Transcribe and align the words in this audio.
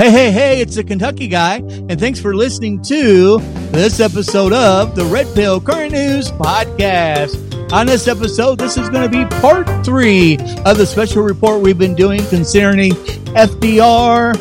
Hey, 0.00 0.10
hey, 0.10 0.30
hey, 0.32 0.60
it's 0.62 0.76
the 0.76 0.82
Kentucky 0.82 1.28
guy, 1.28 1.56
and 1.56 2.00
thanks 2.00 2.18
for 2.18 2.34
listening 2.34 2.80
to 2.84 3.36
this 3.70 4.00
episode 4.00 4.54
of 4.54 4.96
the 4.96 5.04
Red 5.04 5.26
Pill 5.34 5.60
Current 5.60 5.92
News 5.92 6.30
Podcast. 6.30 7.70
On 7.70 7.86
this 7.86 8.08
episode, 8.08 8.58
this 8.58 8.78
is 8.78 8.88
going 8.88 9.08
to 9.08 9.10
be 9.10 9.26
part 9.42 9.68
three 9.84 10.38
of 10.64 10.78
the 10.78 10.86
special 10.86 11.22
report 11.22 11.60
we've 11.60 11.76
been 11.76 11.94
doing 11.94 12.24
concerning 12.28 12.92
FDR, 13.36 14.32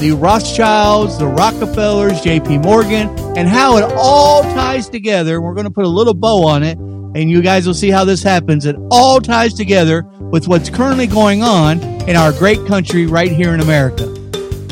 the 0.00 0.12
Rothschilds, 0.12 1.18
the 1.18 1.26
Rockefellers, 1.26 2.22
JP 2.22 2.64
Morgan, 2.64 3.10
and 3.36 3.46
how 3.46 3.76
it 3.76 3.84
all 3.94 4.42
ties 4.42 4.88
together. 4.88 5.42
We're 5.42 5.52
going 5.52 5.66
to 5.66 5.70
put 5.70 5.84
a 5.84 5.88
little 5.88 6.14
bow 6.14 6.46
on 6.46 6.62
it, 6.62 6.78
and 6.78 7.30
you 7.30 7.42
guys 7.42 7.66
will 7.66 7.74
see 7.74 7.90
how 7.90 8.06
this 8.06 8.22
happens. 8.22 8.64
It 8.64 8.76
all 8.90 9.20
ties 9.20 9.52
together 9.52 10.04
with 10.32 10.48
what's 10.48 10.70
currently 10.70 11.06
going 11.06 11.42
on 11.42 11.97
in 12.08 12.16
our 12.16 12.32
great 12.32 12.64
country 12.66 13.06
right 13.06 13.30
here 13.30 13.52
in 13.52 13.60
America. 13.60 14.04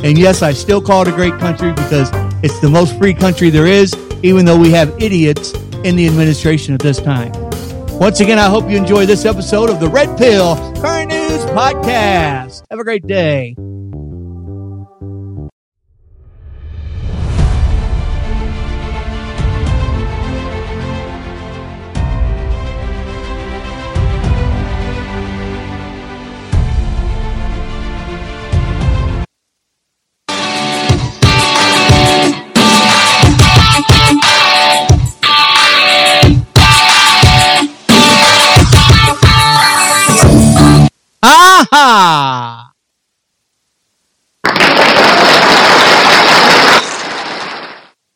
And 0.02 0.16
yes, 0.16 0.40
I 0.40 0.52
still 0.52 0.80
call 0.80 1.02
it 1.02 1.08
a 1.08 1.12
great 1.12 1.34
country 1.38 1.72
because 1.72 2.10
it's 2.42 2.58
the 2.60 2.68
most 2.68 2.96
free 2.98 3.12
country 3.12 3.50
there 3.50 3.66
is, 3.66 3.94
even 4.22 4.46
though 4.46 4.58
we 4.58 4.70
have 4.70 4.90
idiots 5.02 5.52
in 5.84 5.96
the 5.96 6.06
administration 6.06 6.72
at 6.72 6.80
this 6.80 6.98
time. 6.98 7.32
Once 7.98 8.20
again, 8.20 8.38
I 8.38 8.48
hope 8.48 8.70
you 8.70 8.76
enjoy 8.76 9.04
this 9.04 9.24
episode 9.26 9.68
of 9.68 9.80
the 9.80 9.88
Red 9.88 10.16
Pill 10.16 10.56
Current 10.80 11.10
News 11.10 11.44
Podcast. 11.52 12.62
Have 12.70 12.80
a 12.80 12.84
great 12.84 13.06
day. 13.06 13.54
Aha! 41.22 42.72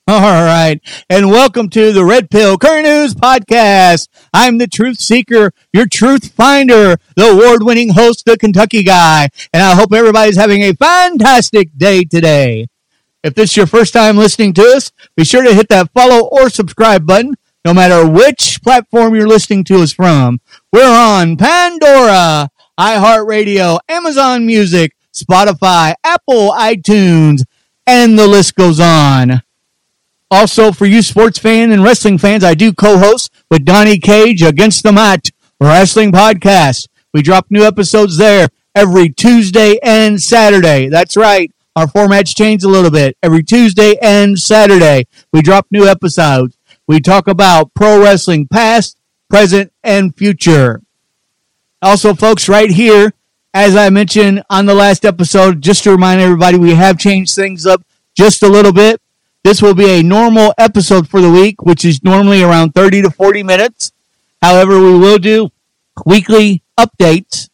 All 0.07 0.21
right. 0.43 0.81
And 1.09 1.31
welcome 1.31 1.71
to 1.71 1.93
the 1.93 2.05
Red 2.05 2.31
Pill 2.31 2.59
Current 2.59 2.85
News 2.85 3.15
Podcast. 3.15 4.09
I'm 4.35 4.59
the 4.59 4.67
truth 4.67 4.99
seeker, 4.99 5.53
your 5.73 5.87
truth 5.87 6.33
finder, 6.33 6.97
the 7.15 7.31
award 7.31 7.63
winning 7.63 7.91
host, 7.91 8.25
the 8.27 8.37
Kentucky 8.37 8.83
guy. 8.83 9.29
And 9.53 9.63
I 9.63 9.75
hope 9.77 9.93
everybody's 9.93 10.37
having 10.37 10.63
a 10.63 10.75
fantastic 10.75 11.71
day 11.77 12.05
today. 12.05 12.67
If 13.23 13.35
this 13.35 13.51
is 13.51 13.57
your 13.57 13.67
first 13.67 13.93
time 13.93 14.17
listening 14.17 14.53
to 14.55 14.63
us, 14.63 14.91
be 15.17 15.25
sure 15.25 15.45
to 15.45 15.55
hit 15.55 15.69
that 15.69 15.93
follow 15.93 16.27
or 16.27 16.51
subscribe 16.51 17.07
button, 17.07 17.37
no 17.65 17.73
matter 17.73 18.09
which 18.09 18.61
platform 18.63 19.15
you're 19.15 19.29
listening 19.29 19.63
to 19.65 19.83
us 19.83 19.93
from. 19.93 20.41
We're 20.73 20.91
on 20.91 21.37
Pandora, 21.37 22.51
iHeartRadio, 22.81 23.79
Amazon 23.91 24.47
Music, 24.47 24.97
Spotify, 25.13 25.93
Apple, 26.03 26.53
iTunes, 26.53 27.43
and 27.87 28.19
the 28.19 28.27
list 28.27 28.55
goes 28.55 28.81
on. 28.81 29.43
Also, 30.31 30.73
for 30.73 30.87
you 30.87 31.03
sports 31.03 31.39
fan 31.39 31.73
and 31.73 31.85
wrestling 31.85 32.17
fans, 32.17 32.43
I 32.43 32.55
do 32.55 32.73
co-host 32.73 33.31
with 33.51 33.67
Donnie 33.67 33.99
Cage 33.99 34.43
Against 34.43 34.83
the 34.83 34.93
Mat 34.93 35.29
Wrestling 35.61 36.11
Podcast. 36.11 36.89
We 37.13 37.21
drop 37.21 37.49
new 37.51 37.65
episodes 37.65 38.17
there 38.17 38.49
every 38.75 39.11
Tuesday 39.11 39.79
and 39.83 40.19
Saturday. 40.19 40.89
That's 40.89 41.19
right. 41.19 41.53
Our 41.77 41.87
format's 41.87 42.33
changed 42.33 42.65
a 42.65 42.69
little 42.69 42.91
bit. 42.91 43.15
Every 43.23 43.43
Tuesday 43.43 43.97
and 44.01 44.39
Saturday, 44.39 45.05
we 45.35 45.43
drop 45.43 45.67
new 45.71 45.87
episodes. 45.87 46.57
We 46.89 47.01
talk 47.01 47.29
about 47.29 47.75
pro 47.75 48.01
wrestling 48.03 48.49
past, 48.49 48.97
present, 49.29 49.71
and 49.85 50.17
future. 50.17 50.81
Also, 51.83 52.15
folks, 52.15 52.49
right 52.49 52.71
here, 52.71 53.15
as 53.55 53.75
I 53.75 53.89
mentioned 53.89 54.43
on 54.51 54.67
the 54.67 54.75
last 54.75 55.05
episode, 55.05 55.63
just 55.63 55.85
to 55.85 55.91
remind 55.91 56.21
everybody, 56.21 56.59
we 56.59 56.75
have 56.75 56.99
changed 56.99 57.35
things 57.35 57.67
up 57.67 57.83
just 58.15 58.43
a 58.43 58.49
little 58.49 58.73
bit. 58.73 59.01
This 59.45 59.63
will 59.63 59.75
be 59.75 59.89
a 59.89 60.03
normal 60.03 60.53
episode 60.59 61.09
for 61.09 61.23
the 61.23 61.31
week, 61.31 61.63
which 61.63 61.87
is 61.87 62.05
normally 62.05 62.43
around 62.43 62.75
30 62.75 63.03
to 63.03 63.11
40 63.11 63.43
minutes. 63.43 63.93
However, 64.43 64.79
we 64.79 64.99
will 64.99 65.19
do 65.19 65.51
weekly 66.05 66.63
updates. 66.79 67.49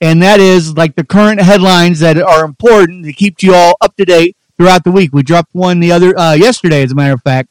And 0.00 0.20
that 0.22 0.40
is 0.40 0.76
like 0.76 0.96
the 0.96 1.04
current 1.04 1.40
headlines 1.40 2.00
that 2.00 2.20
are 2.20 2.44
important 2.44 3.04
to 3.04 3.12
keep 3.12 3.40
you 3.42 3.54
all 3.54 3.76
up 3.80 3.96
to 3.96 4.04
date 4.04 4.36
throughout 4.56 4.82
the 4.82 4.90
week. 4.90 5.12
We 5.12 5.22
dropped 5.22 5.54
one 5.54 5.78
the 5.78 5.92
other, 5.92 6.18
uh, 6.18 6.32
yesterday, 6.32 6.82
as 6.82 6.90
a 6.90 6.96
matter 6.96 7.14
of 7.14 7.22
fact, 7.22 7.50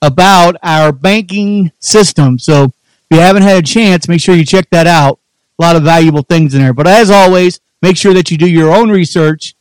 about 0.00 0.56
our 0.62 0.92
banking 0.92 1.72
system. 1.78 2.38
So 2.38 2.72
if 3.10 3.16
you 3.16 3.20
haven't 3.20 3.42
had 3.42 3.58
a 3.58 3.66
chance, 3.66 4.08
make 4.08 4.20
sure 4.20 4.34
you 4.34 4.44
check 4.44 4.68
that 4.70 4.86
out. 4.86 5.20
A 5.58 5.62
lot 5.62 5.76
of 5.76 5.82
valuable 5.82 6.22
things 6.22 6.54
in 6.54 6.62
there. 6.62 6.74
But 6.74 6.86
as 6.86 7.10
always, 7.10 7.60
make 7.80 7.96
sure 7.96 8.14
that 8.14 8.30
you 8.30 8.38
do 8.38 8.48
your 8.48 8.74
own 8.74 8.90
research. 8.90 9.54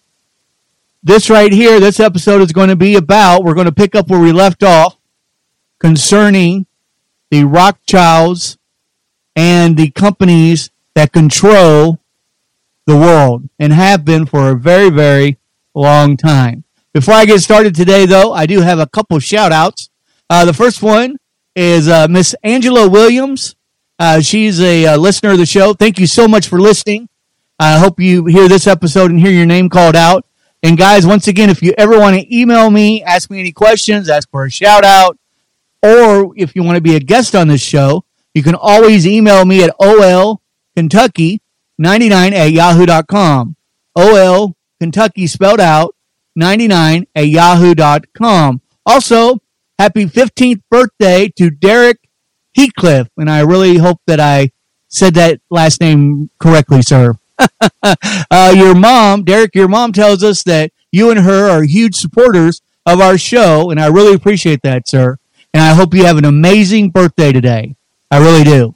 This 1.04 1.30
right 1.30 1.52
here, 1.52 1.80
this 1.80 2.00
episode 2.00 2.42
is 2.42 2.54
going 2.54 2.70
to 2.70 2.76
be 2.76 2.96
about, 2.96 3.44
we're 3.44 3.54
going 3.54 3.66
to 3.66 3.74
pick 3.74 3.94
up 3.94 4.10
where 4.10 4.22
we 4.22 4.32
left 4.32 4.64
off 4.64 4.98
concerning 5.78 6.66
the 7.30 7.44
Rothschilds 7.44 8.58
and 9.36 9.76
the 9.76 9.92
companies 9.92 10.72
that 10.96 11.12
control 11.12 12.00
the 12.86 12.96
world 12.96 13.50
and 13.60 13.74
have 13.74 14.06
been 14.06 14.26
for 14.26 14.50
a 14.50 14.56
very, 14.56 14.90
very 14.90 15.38
long 15.74 16.16
time. 16.16 16.64
Before 16.94 17.16
I 17.16 17.26
get 17.26 17.42
started 17.42 17.76
today, 17.76 18.06
though, 18.06 18.34
I 18.34 18.46
do 18.46 18.62
have 18.62 18.80
a 18.80 18.88
couple 18.88 19.20
shout 19.20 19.52
outs. 19.52 19.90
Uh, 20.30 20.46
the 20.46 20.54
first 20.54 20.82
one 20.82 21.18
is 21.56 21.88
uh, 21.88 22.08
Miss 22.10 22.36
Angela 22.44 22.90
Williams. 22.90 23.56
Uh, 24.00 24.22
she's 24.22 24.60
a 24.60 24.86
uh, 24.88 24.98
listener 24.98 25.32
of 25.32 25.38
the 25.38 25.46
show. 25.46 25.74
Thank 25.74 26.00
you 26.00 26.08
so 26.08 26.28
much 26.28 26.48
for 26.48 26.60
listening. 26.60 27.10
I 27.60 27.78
hope 27.78 28.00
you 28.00 28.26
hear 28.26 28.48
this 28.48 28.68
episode 28.68 29.12
and 29.12 29.20
hear 29.20 29.32
your 29.32 29.46
name 29.46 29.70
called 29.70 29.96
out. 29.96 30.26
And 30.64 30.78
guys, 30.78 31.06
once 31.06 31.28
again, 31.28 31.50
if 31.50 31.62
you 31.62 31.74
ever 31.78 32.00
want 32.00 32.16
to 32.16 32.36
email 32.36 32.70
me, 32.70 33.04
ask 33.04 33.30
me 33.30 33.40
any 33.40 33.52
questions, 33.52 34.10
ask 34.10 34.30
for 34.30 34.46
a 34.46 34.50
shout 34.50 34.84
out, 34.84 35.18
or 35.82 36.34
if 36.36 36.56
you 36.56 36.64
want 36.64 36.78
to 36.78 36.82
be 36.82 36.96
a 36.96 37.00
guest 37.00 37.36
on 37.36 37.50
this 37.50 37.62
show, 37.62 38.06
you 38.34 38.42
can 38.42 38.56
always 38.56 39.06
email 39.06 39.46
me 39.46 39.64
at 39.64 39.78
olkentucky99 39.80 40.40
at 42.32 42.52
yahoo.com. 42.52 43.56
OL 43.96 44.56
Kentucky 44.80 45.28
spelled 45.28 45.60
out 45.60 45.96
99 46.36 47.06
at 47.14 47.28
yahoo.com. 47.28 48.62
Also, 48.86 49.40
happy 49.84 50.06
15th 50.06 50.62
birthday 50.72 51.28
to 51.36 51.50
Derek 51.50 51.98
Heathcliff. 52.56 53.10
And 53.18 53.30
I 53.30 53.42
really 53.42 53.76
hope 53.76 54.00
that 54.08 54.18
I 54.18 54.52
said 54.88 55.16
that 55.16 55.42
last 55.50 55.82
name 55.82 56.30
correctly, 56.40 56.82
sir. 56.82 57.16
uh, 57.84 58.54
your 58.56 58.76
mom, 58.76 59.26
Derek, 59.26 59.54
your 59.54 59.68
mom 59.68 59.92
tells 59.92 60.24
us 60.24 60.42
that 60.44 60.72
you 60.94 61.10
and 61.10 61.20
her 61.20 61.50
are 61.50 61.64
huge 61.64 61.96
supporters 61.96 62.62
of 62.86 63.02
our 63.02 63.18
show. 63.18 63.72
And 63.72 63.80
I 63.80 63.88
really 63.88 64.14
appreciate 64.14 64.62
that, 64.62 64.88
sir. 64.88 65.18
And 65.54 65.62
I 65.62 65.74
hope 65.74 65.94
you 65.94 66.06
have 66.06 66.18
an 66.18 66.24
amazing 66.24 66.92
birthday 66.92 67.34
today. 67.34 67.76
I 68.10 68.20
really 68.20 68.46
do. 68.46 68.76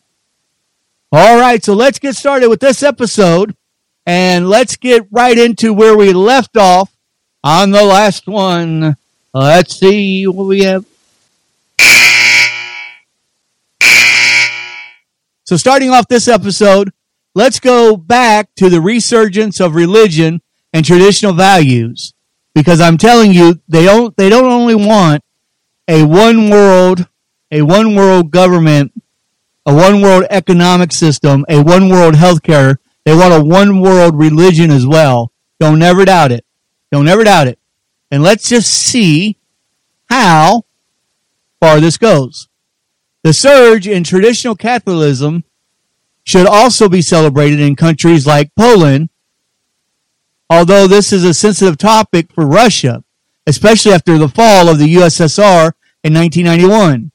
All 1.14 1.40
right. 1.40 1.64
So 1.64 1.74
let's 1.74 2.00
get 2.00 2.18
started 2.18 2.50
with 2.50 2.60
this 2.60 2.84
episode 2.84 3.56
and 4.06 4.50
let's 4.50 4.76
get 4.76 5.08
right 5.10 5.38
into 5.38 5.72
where 5.74 5.96
we 5.96 6.12
left 6.12 6.58
off 6.58 6.94
on 7.46 7.72
the 7.72 7.86
last 7.86 8.28
one. 8.28 8.98
Let's 9.34 9.80
see 9.80 10.28
what 10.28 10.48
we 10.48 10.64
have. 10.64 10.84
So 15.48 15.56
starting 15.56 15.92
off 15.92 16.10
this 16.10 16.28
episode, 16.28 16.92
let's 17.34 17.62
go 17.62 17.96
back 17.96 18.54
to 18.58 18.70
the 18.70 18.82
resurgence 18.82 19.62
of 19.62 19.76
religion 19.76 20.42
and 20.74 20.84
traditional 20.84 21.32
values 21.32 22.14
because 22.54 22.82
I'm 22.82 22.98
telling 22.98 23.32
you 23.32 23.62
they 23.70 23.86
don't 23.86 24.16
they 24.18 24.28
don't 24.28 24.52
only 24.52 24.76
want 24.76 25.24
a 25.88 26.04
one 26.04 26.50
world 26.50 27.08
a 27.50 27.62
one 27.62 27.96
world 27.96 28.30
government, 28.30 28.92
a 29.66 29.74
one 29.74 30.02
world 30.02 30.26
economic 30.30 30.92
system, 30.92 31.46
a 31.48 31.64
one 31.64 31.88
world 31.88 32.16
healthcare. 32.16 32.76
They 33.06 33.16
want 33.16 33.34
a 33.34 33.42
one 33.42 33.80
world 33.80 34.18
religion 34.18 34.70
as 34.70 34.86
well. 34.86 35.32
Don't 35.62 35.82
ever 35.82 36.04
doubt 36.04 36.34
it. 36.34 36.44
Don't 36.92 37.08
ever 37.08 37.24
doubt 37.24 37.48
it. 37.48 37.58
And 38.12 38.22
let's 38.22 38.50
just 38.50 38.70
see 38.70 39.38
how 40.10 40.66
far 41.62 41.80
this 41.80 41.96
goes. 41.96 42.50
The 43.28 43.34
surge 43.34 43.90
in 43.90 44.06
traditional 44.06 44.56
Catholicism 44.56 45.44
should 46.24 46.48
also 46.48 46.88
be 46.88 47.02
celebrated 47.02 47.60
in 47.60 47.76
countries 47.76 48.26
like 48.26 48.56
Poland, 48.56 49.10
although 50.50 50.88
this 50.88 51.12
is 51.12 51.26
a 51.26 51.34
sensitive 51.34 51.78
topic 51.78 52.32
for 52.32 52.48
Russia, 52.48 53.04
especially 53.46 53.92
after 53.92 54.18
the 54.18 54.30
fall 54.30 54.70
of 54.70 54.80
the 54.80 54.96
USSR 54.96 55.74
in 56.06 56.14
1991. 56.14 57.12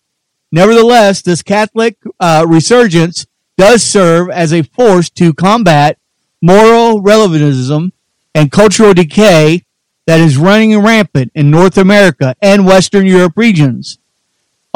Nevertheless, 0.52 1.22
this 1.22 1.42
Catholic 1.42 1.96
uh, 2.20 2.44
resurgence 2.46 3.26
does 3.56 3.82
serve 3.82 4.28
as 4.28 4.52
a 4.52 4.64
force 4.64 5.08
to 5.08 5.32
combat 5.32 5.96
moral 6.42 7.00
relativism, 7.00 7.94
and 8.34 8.52
cultural 8.52 8.92
decay 8.92 9.64
that 10.06 10.20
is 10.20 10.36
running 10.36 10.78
rampant 10.78 11.32
in 11.34 11.50
North 11.50 11.78
America 11.78 12.36
and 12.42 12.66
Western 12.66 13.06
Europe 13.06 13.32
regions. 13.34 13.98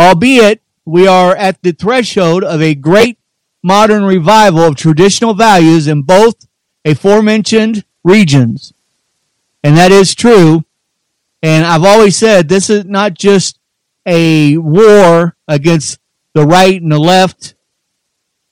Albeit 0.00 0.62
we 0.87 1.06
are 1.06 1.35
at 1.37 1.61
the 1.62 1.73
threshold 1.73 2.44
of 2.44 2.62
a 2.62 2.75
great 2.75 3.19
modern 3.62 4.05
revival 4.05 4.61
of 4.61 4.77
traditional 4.77 5.35
values 5.35 5.88
in 5.88 6.03
both 6.03 6.47
aforementioned 6.85 7.85
regions. 8.05 8.73
And 9.65 9.77
that 9.77 9.91
is 9.91 10.15
true. 10.15 10.65
And 11.43 11.67
I've 11.67 11.85
always 11.85 12.17
said 12.17 12.49
this 12.49 12.71
is 12.71 12.85
not 12.85 13.15
just 13.15 13.59
a 14.06 14.56
war 14.56 15.37
against 15.49 15.99
the 16.33 16.47
right 16.47 16.81
and 16.81 16.93
the 16.93 16.99
left. 17.00 17.55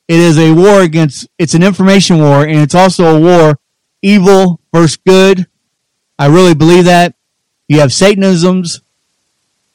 It 0.08 0.18
is 0.18 0.36
a 0.38 0.52
war 0.52 0.82
against, 0.82 1.28
it's 1.38 1.54
an 1.54 1.62
information 1.62 2.18
war, 2.18 2.44
and 2.44 2.58
it's 2.58 2.74
also 2.74 3.16
a 3.16 3.20
war 3.20 3.58
evil 4.02 4.60
versus 4.72 4.96
good. 4.96 5.46
I 6.18 6.26
really 6.26 6.54
believe 6.54 6.86
that. 6.86 7.14
You 7.68 7.80
have 7.80 7.92
Satanisms, 7.92 8.82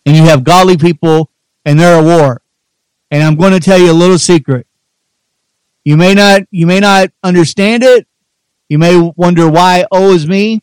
and 0.06 0.16
you 0.16 0.24
have 0.24 0.44
godly 0.44 0.78
people, 0.78 1.32
and 1.66 1.80
they're 1.80 2.00
at 2.00 2.04
war. 2.04 2.42
And 3.12 3.24
I'm 3.24 3.36
going 3.36 3.54
to 3.54 3.60
tell 3.60 3.80
you 3.80 3.92
a 3.92 3.94
little 3.94 4.20
secret. 4.20 4.68
You 5.84 5.98
may 5.98 6.14
not, 6.14 6.44
you 6.52 6.68
may 6.68 6.80
not 6.80 7.10
understand 7.24 7.84
it. 7.84 8.08
You 8.68 8.78
may 8.78 9.12
wonder 9.16 9.50
why, 9.50 9.86
oh, 9.92 10.14
is 10.14 10.28
me. 10.28 10.62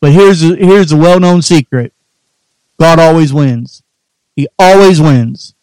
But 0.00 0.12
here's, 0.12 0.40
here's 0.40 0.92
a 0.92 0.96
well-known 0.96 1.42
secret. 1.42 1.94
God 2.78 2.98
always 2.98 3.32
wins. 3.32 3.82
He 4.36 4.48
always 4.58 5.00
wins. 5.00 5.54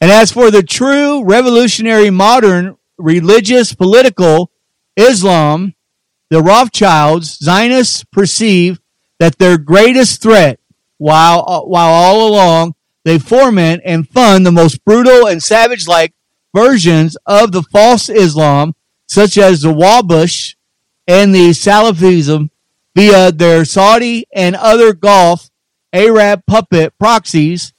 And 0.00 0.10
as 0.10 0.32
for 0.32 0.50
the 0.50 0.62
true 0.62 1.24
revolutionary 1.24 2.10
modern 2.10 2.76
religious 2.96 3.74
political 3.74 4.50
Islam, 4.96 5.74
the 6.30 6.42
Rothschilds, 6.42 7.38
Zionists 7.38 8.04
perceive 8.04 8.80
that 9.18 9.38
their 9.38 9.58
greatest 9.58 10.22
threat, 10.22 10.60
while, 10.96 11.64
while 11.66 11.92
all 11.92 12.28
along 12.28 12.74
they 13.08 13.18
foment 13.18 13.82
and 13.84 14.08
fund 14.08 14.44
the 14.44 14.52
most 14.52 14.84
brutal 14.84 15.26
and 15.26 15.42
savage-like 15.42 16.12
versions 16.54 17.16
of 17.26 17.52
the 17.52 17.62
false 17.62 18.08
Islam, 18.08 18.74
such 19.06 19.38
as 19.38 19.62
the 19.62 19.72
Wahhabism 19.72 20.54
and 21.06 21.34
the 21.34 21.50
Salafism, 21.50 22.50
via 22.94 23.32
their 23.32 23.64
Saudi 23.64 24.26
and 24.32 24.56
other 24.56 24.92
Gulf 24.92 25.50
Arab 25.92 26.42
puppet 26.46 26.92
proxies, 26.98 27.72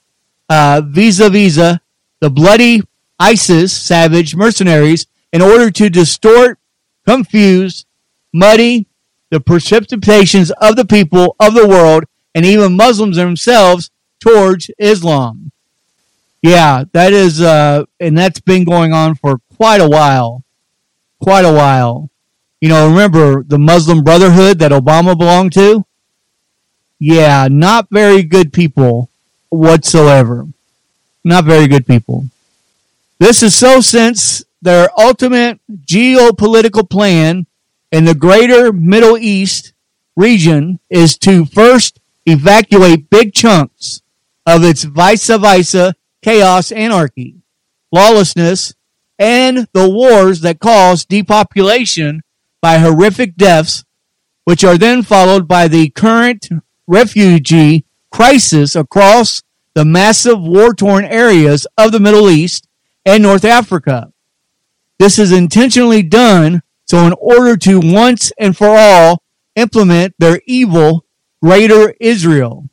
uh, 0.48 0.82
Visa 0.84 1.30
Visa, 1.30 1.80
the 2.20 2.30
bloody 2.30 2.82
ISIS 3.18 3.72
savage 3.72 4.34
mercenaries, 4.34 5.06
in 5.32 5.42
order 5.42 5.70
to 5.70 5.90
distort, 5.90 6.58
confuse, 7.06 7.86
muddy 8.32 8.86
the 9.30 9.40
precipitations 9.40 10.50
of 10.60 10.74
the 10.74 10.84
people 10.84 11.36
of 11.38 11.54
the 11.54 11.68
world 11.68 12.04
and 12.34 12.44
even 12.44 12.76
Muslims 12.76 13.16
themselves 13.16 13.90
towards 14.20 14.70
Islam. 14.78 15.50
Yeah, 16.42 16.84
that 16.92 17.12
is, 17.12 17.40
uh, 17.40 17.84
and 17.98 18.16
that's 18.16 18.40
been 18.40 18.64
going 18.64 18.92
on 18.92 19.14
for 19.14 19.40
quite 19.56 19.80
a 19.80 19.88
while. 19.88 20.42
Quite 21.20 21.44
a 21.44 21.52
while. 21.52 22.10
You 22.60 22.68
know, 22.68 22.88
remember 22.88 23.42
the 23.42 23.58
Muslim 23.58 24.02
Brotherhood 24.02 24.58
that 24.58 24.72
Obama 24.72 25.16
belonged 25.18 25.52
to? 25.54 25.84
Yeah, 26.98 27.48
not 27.50 27.88
very 27.90 28.22
good 28.22 28.52
people 28.52 29.10
whatsoever. 29.48 30.46
Not 31.24 31.44
very 31.44 31.66
good 31.66 31.86
people. 31.86 32.26
This 33.18 33.42
is 33.42 33.54
so 33.54 33.80
since 33.80 34.44
their 34.62 34.88
ultimate 34.98 35.60
geopolitical 35.70 36.88
plan 36.88 37.46
in 37.92 38.04
the 38.04 38.14
greater 38.14 38.72
Middle 38.72 39.18
East 39.18 39.72
region 40.16 40.78
is 40.88 41.18
to 41.18 41.44
first 41.44 41.98
evacuate 42.26 43.10
big 43.10 43.32
chunks 43.34 44.02
of 44.46 44.64
its 44.64 44.84
vice 44.84 45.26
versa 45.28 45.94
chaos, 46.22 46.72
anarchy, 46.72 47.36
lawlessness, 47.92 48.74
and 49.18 49.68
the 49.72 49.88
wars 49.88 50.40
that 50.40 50.60
cause 50.60 51.04
depopulation 51.04 52.22
by 52.60 52.78
horrific 52.78 53.36
deaths, 53.36 53.84
which 54.44 54.64
are 54.64 54.78
then 54.78 55.02
followed 55.02 55.46
by 55.46 55.68
the 55.68 55.90
current 55.90 56.48
refugee 56.86 57.84
crisis 58.10 58.74
across 58.74 59.42
the 59.74 59.84
massive 59.84 60.40
war 60.40 60.74
torn 60.74 61.04
areas 61.04 61.66
of 61.78 61.92
the 61.92 62.00
Middle 62.00 62.28
East 62.28 62.66
and 63.04 63.22
North 63.22 63.44
Africa. 63.44 64.12
This 64.98 65.18
is 65.18 65.32
intentionally 65.32 66.02
done 66.02 66.62
so 66.84 67.06
in 67.06 67.14
order 67.20 67.56
to 67.56 67.80
once 67.80 68.32
and 68.38 68.56
for 68.56 68.76
all 68.76 69.22
implement 69.54 70.14
their 70.18 70.40
evil 70.46 71.04
Greater 71.42 71.94
Israel 72.00 72.69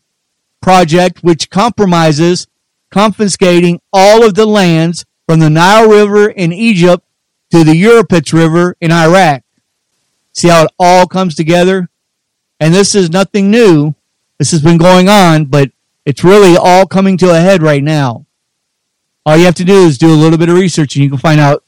project, 0.62 1.24
which 1.24 1.50
compromises 1.50 2.48
confiscating 2.90 3.80
all 3.92 4.24
of 4.24 4.34
the 4.34 4.46
lands 4.46 5.06
from 5.28 5.40
the 5.40 5.50
Nile 5.50 5.90
River 5.90 6.30
in 6.30 6.54
Egypt 6.54 7.04
to 7.52 7.64
the 7.64 7.76
Euphrates 7.76 8.34
River 8.34 8.76
in 8.80 8.92
Iraq. 8.92 9.44
See 10.34 10.48
how 10.48 10.64
it 10.64 10.72
all 10.80 11.08
comes 11.08 11.36
together? 11.36 11.90
And 12.60 12.74
this 12.74 12.96
is 12.96 13.10
nothing 13.10 13.52
new. 13.52 13.96
This 14.38 14.52
has 14.52 14.62
been 14.62 14.78
going 14.78 15.10
on, 15.10 15.46
but 15.46 15.72
it's 16.06 16.24
really 16.24 16.56
all 16.56 16.86
coming 16.86 17.18
to 17.18 17.32
a 17.32 17.40
head 17.40 17.62
right 17.62 17.84
now. 17.84 18.26
All 19.26 19.36
you 19.36 19.46
have 19.46 19.56
to 19.56 19.66
do 19.66 19.86
is 19.86 19.98
do 19.98 20.14
a 20.14 20.16
little 20.16 20.38
bit 20.38 20.50
of 20.50 20.56
research 20.56 20.96
and 20.96 21.04
you 21.04 21.10
can 21.10 21.20
find 21.20 21.40
out 21.40 21.64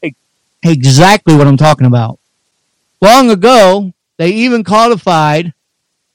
exactly 0.64 1.36
what 1.36 1.48
I'm 1.48 1.58
talking 1.58 1.88
about. 1.88 2.20
Long 3.02 3.30
ago, 3.30 3.94
they 4.18 4.30
even 4.30 4.64
codified 4.64 5.54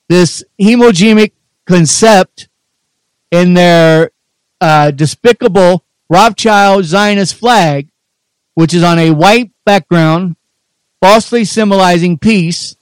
this 0.09 0.45
hemogenic 0.61 1.33
concept 1.67 2.49
in 3.35 3.55
their 3.55 4.13
uh, 4.61 4.93
despicable 4.93 5.85
Rothschild 6.09 6.85
Zionist 6.85 7.35
flag, 7.35 7.89
which 8.55 8.73
is 8.73 8.85
on 8.85 9.01
a 9.01 9.11
white 9.11 9.51
background, 9.65 10.37
falsely 11.01 11.45
symbolizing 11.45 12.17
peace, 12.17 12.77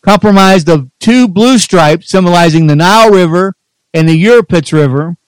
comprised 0.00 0.70
of 0.70 0.90
two 0.98 1.28
blue 1.28 1.58
stripes 1.58 2.08
symbolizing 2.08 2.66
the 2.66 2.74
Nile 2.74 3.10
River 3.10 3.54
and 3.92 4.08
the 4.08 4.16
Euphrates 4.16 4.72
River 4.72 5.18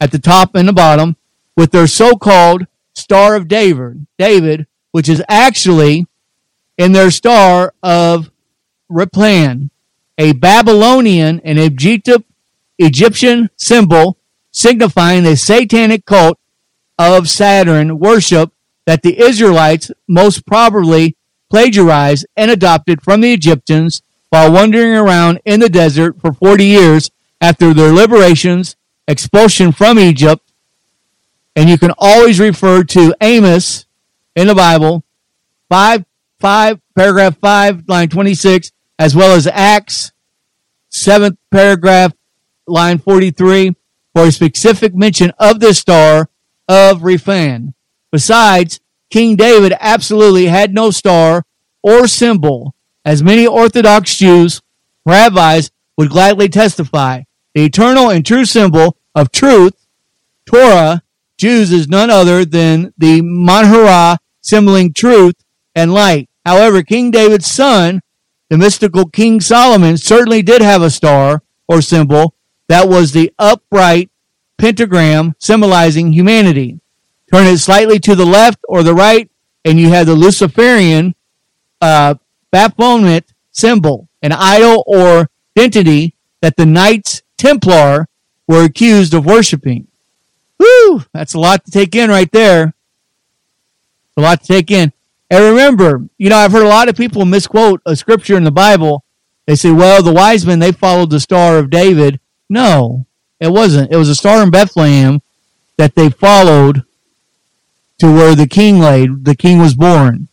at 0.00 0.10
the 0.10 0.18
top 0.18 0.54
and 0.54 0.66
the 0.66 0.72
bottom, 0.72 1.16
with 1.54 1.70
their 1.70 1.86
so-called 1.86 2.66
Star 2.94 3.36
of 3.36 3.46
David, 3.46 4.06
David, 4.18 4.66
which 4.92 5.10
is 5.10 5.22
actually 5.28 6.06
in 6.78 6.92
their 6.92 7.10
star 7.10 7.74
of 7.82 8.30
Rephan, 8.90 9.68
a 10.16 10.32
Babylonian 10.32 11.42
and 11.44 11.58
Egyptian 11.58 12.24
symbol 13.56 14.18
signifying 14.50 15.24
the 15.24 15.36
satanic 15.36 16.04
cult 16.04 16.38
of 16.98 17.28
Saturn 17.28 17.98
worship 17.98 18.52
that 18.86 19.02
the 19.02 19.20
Israelites 19.20 19.90
most 20.06 20.46
probably 20.46 21.16
plagiarized 21.50 22.26
and 22.36 22.50
adopted 22.50 23.02
from 23.02 23.20
the 23.20 23.32
Egyptians 23.32 24.02
while 24.30 24.52
wandering 24.52 24.94
around 24.94 25.40
in 25.44 25.60
the 25.60 25.68
desert 25.68 26.20
for 26.20 26.32
40 26.32 26.64
years 26.64 27.10
after 27.40 27.72
their 27.72 27.92
liberations, 27.92 28.76
expulsion 29.06 29.72
from 29.72 29.98
Egypt. 29.98 30.42
And 31.56 31.68
you 31.68 31.78
can 31.78 31.92
always 31.98 32.40
refer 32.40 32.82
to 32.84 33.14
Amos 33.20 33.86
in 34.34 34.48
the 34.48 34.54
Bible, 34.54 35.04
5 35.68 36.04
5, 36.40 36.80
paragraph 36.94 37.38
5, 37.38 37.88
line 37.88 38.08
26, 38.08 38.70
as 38.98 39.16
well 39.16 39.34
as 39.34 39.46
Acts 39.46 40.12
7th 40.90 41.38
paragraph, 41.50 42.12
line 42.66 42.98
43, 42.98 43.74
for 44.14 44.26
a 44.26 44.32
specific 44.32 44.94
mention 44.94 45.32
of 45.38 45.60
the 45.60 45.74
star 45.74 46.28
of 46.68 47.00
Rephan. 47.00 47.74
Besides, 48.10 48.80
King 49.10 49.36
David 49.36 49.74
absolutely 49.80 50.46
had 50.46 50.72
no 50.72 50.90
star 50.90 51.44
or 51.82 52.06
symbol, 52.06 52.74
as 53.04 53.22
many 53.22 53.46
Orthodox 53.46 54.16
Jews, 54.16 54.62
rabbis 55.04 55.70
would 55.96 56.10
gladly 56.10 56.48
testify. 56.48 57.22
The 57.54 57.64
eternal 57.64 58.10
and 58.10 58.24
true 58.24 58.44
symbol 58.44 58.96
of 59.14 59.30
truth, 59.30 59.86
Torah, 60.46 61.02
Jews 61.36 61.72
is 61.72 61.88
none 61.88 62.10
other 62.10 62.44
than 62.44 62.92
the 62.96 63.20
Menorah, 63.20 64.18
symboling 64.40 64.92
truth 64.92 65.34
and 65.74 65.92
light. 65.92 66.28
However, 66.46 66.82
King 66.82 67.10
David's 67.10 67.50
son, 67.50 68.00
the 68.48 68.58
mystical 68.58 69.06
King 69.06 69.40
Solomon, 69.40 69.96
certainly 69.96 70.42
did 70.42 70.62
have 70.62 70.82
a 70.82 70.90
star 70.90 71.42
or 71.66 71.82
symbol 71.82 72.34
that 72.68 72.88
was 72.88 73.12
the 73.12 73.32
upright 73.38 74.10
pentagram 74.58 75.34
symbolizing 75.38 76.12
humanity. 76.12 76.80
Turn 77.32 77.46
it 77.46 77.58
slightly 77.58 77.98
to 78.00 78.14
the 78.14 78.26
left 78.26 78.60
or 78.68 78.82
the 78.82 78.94
right, 78.94 79.30
and 79.64 79.78
you 79.78 79.90
have 79.90 80.06
the 80.06 80.14
Luciferian 80.14 81.14
uh, 81.80 82.14
Baphomet 82.50 83.24
symbol, 83.50 84.08
an 84.22 84.32
idol 84.32 84.84
or 84.86 85.28
entity 85.56 86.14
that 86.40 86.56
the 86.56 86.66
Knights 86.66 87.22
Templar 87.36 88.08
were 88.46 88.64
accused 88.64 89.14
of 89.14 89.26
worshiping. 89.26 89.88
Whew, 90.58 91.04
that's 91.12 91.34
a 91.34 91.40
lot 91.40 91.64
to 91.64 91.70
take 91.70 91.94
in 91.94 92.10
right 92.10 92.30
there. 92.30 92.74
A 94.16 94.20
lot 94.20 94.40
to 94.42 94.46
take 94.46 94.70
in. 94.70 94.92
And 95.30 95.44
remember, 95.44 96.06
you 96.18 96.30
know, 96.30 96.36
I've 96.36 96.52
heard 96.52 96.64
a 96.64 96.68
lot 96.68 96.88
of 96.88 96.96
people 96.96 97.24
misquote 97.24 97.80
a 97.86 97.96
scripture 97.96 98.36
in 98.36 98.44
the 98.44 98.52
Bible. 98.52 99.04
They 99.46 99.56
say, 99.56 99.72
well, 99.72 100.02
the 100.02 100.12
wise 100.12 100.46
men, 100.46 100.58
they 100.58 100.72
followed 100.72 101.10
the 101.10 101.20
Star 101.20 101.58
of 101.58 101.70
David. 101.70 102.20
No, 102.48 103.06
it 103.40 103.52
wasn't. 103.52 103.92
It 103.92 103.96
was 103.96 104.08
a 104.08 104.14
star 104.14 104.42
in 104.42 104.50
Bethlehem 104.50 105.22
that 105.76 105.94
they 105.94 106.10
followed 106.10 106.84
to 107.98 108.12
where 108.12 108.34
the 108.34 108.46
king 108.46 108.78
lay. 108.78 109.06
The 109.06 109.34
king 109.34 109.58
was 109.58 109.74
born 109.74 110.28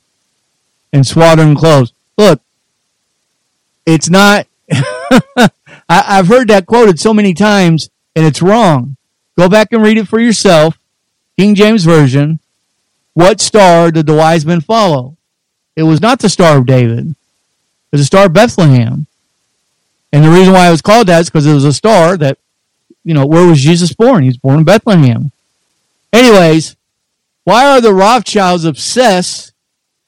in 0.91 1.03
swaddling 1.03 1.55
clothes. 1.55 1.93
Look, 2.17 2.41
it's 3.85 4.09
not. 4.09 4.47
I, 4.71 5.49
I've 5.89 6.27
heard 6.27 6.47
that 6.49 6.65
quoted 6.65 6.99
so 6.99 7.13
many 7.13 7.33
times, 7.33 7.89
and 8.15 8.25
it's 8.25 8.41
wrong. 8.41 8.97
Go 9.37 9.49
back 9.49 9.69
and 9.71 9.81
read 9.83 9.97
it 9.97 10.07
for 10.07 10.19
yourself. 10.19 10.79
King 11.37 11.55
James 11.55 11.83
Version. 11.83 12.39
What 13.13 13.41
star 13.41 13.91
did 13.91 14.05
the 14.05 14.13
wise 14.13 14.45
men 14.45 14.61
follow? 14.61 15.17
It 15.75 15.83
was 15.83 16.01
not 16.01 16.19
the 16.19 16.29
Star 16.29 16.57
of 16.57 16.65
David. 16.65 17.09
It 17.09 17.15
was 17.91 18.01
the 18.01 18.05
Star 18.05 18.25
of 18.27 18.33
Bethlehem. 18.33 19.07
And 20.13 20.23
the 20.23 20.29
reason 20.29 20.53
why 20.53 20.67
it 20.67 20.71
was 20.71 20.81
called 20.81 21.07
that 21.07 21.21
is 21.21 21.29
because 21.29 21.45
it 21.45 21.53
was 21.53 21.65
a 21.65 21.73
star 21.73 22.17
that, 22.17 22.37
you 23.03 23.13
know, 23.13 23.25
where 23.25 23.47
was 23.47 23.61
Jesus 23.61 23.93
born? 23.93 24.23
He 24.23 24.29
was 24.29 24.37
born 24.37 24.59
in 24.59 24.65
Bethlehem. 24.65 25.31
Anyways, 26.11 26.75
why 27.43 27.65
are 27.65 27.81
the 27.81 27.93
Rothschilds 27.93 28.65
obsessed 28.65 29.53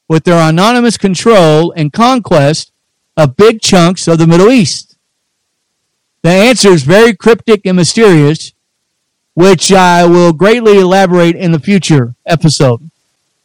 with 0.08 0.24
their 0.24 0.48
anonymous 0.48 0.98
control 0.98 1.72
and 1.72 1.92
conquest 1.92 2.70
of 3.16 3.36
big 3.36 3.60
chunks 3.60 4.06
of 4.06 4.18
the 4.18 4.26
Middle 4.26 4.50
East? 4.50 4.96
The 6.22 6.30
answer 6.30 6.68
is 6.68 6.84
very 6.84 7.14
cryptic 7.14 7.62
and 7.64 7.76
mysterious, 7.76 8.52
which 9.34 9.72
I 9.72 10.06
will 10.06 10.32
greatly 10.32 10.78
elaborate 10.78 11.36
in 11.36 11.52
the 11.52 11.58
future 11.58 12.14
episode. 12.24 12.90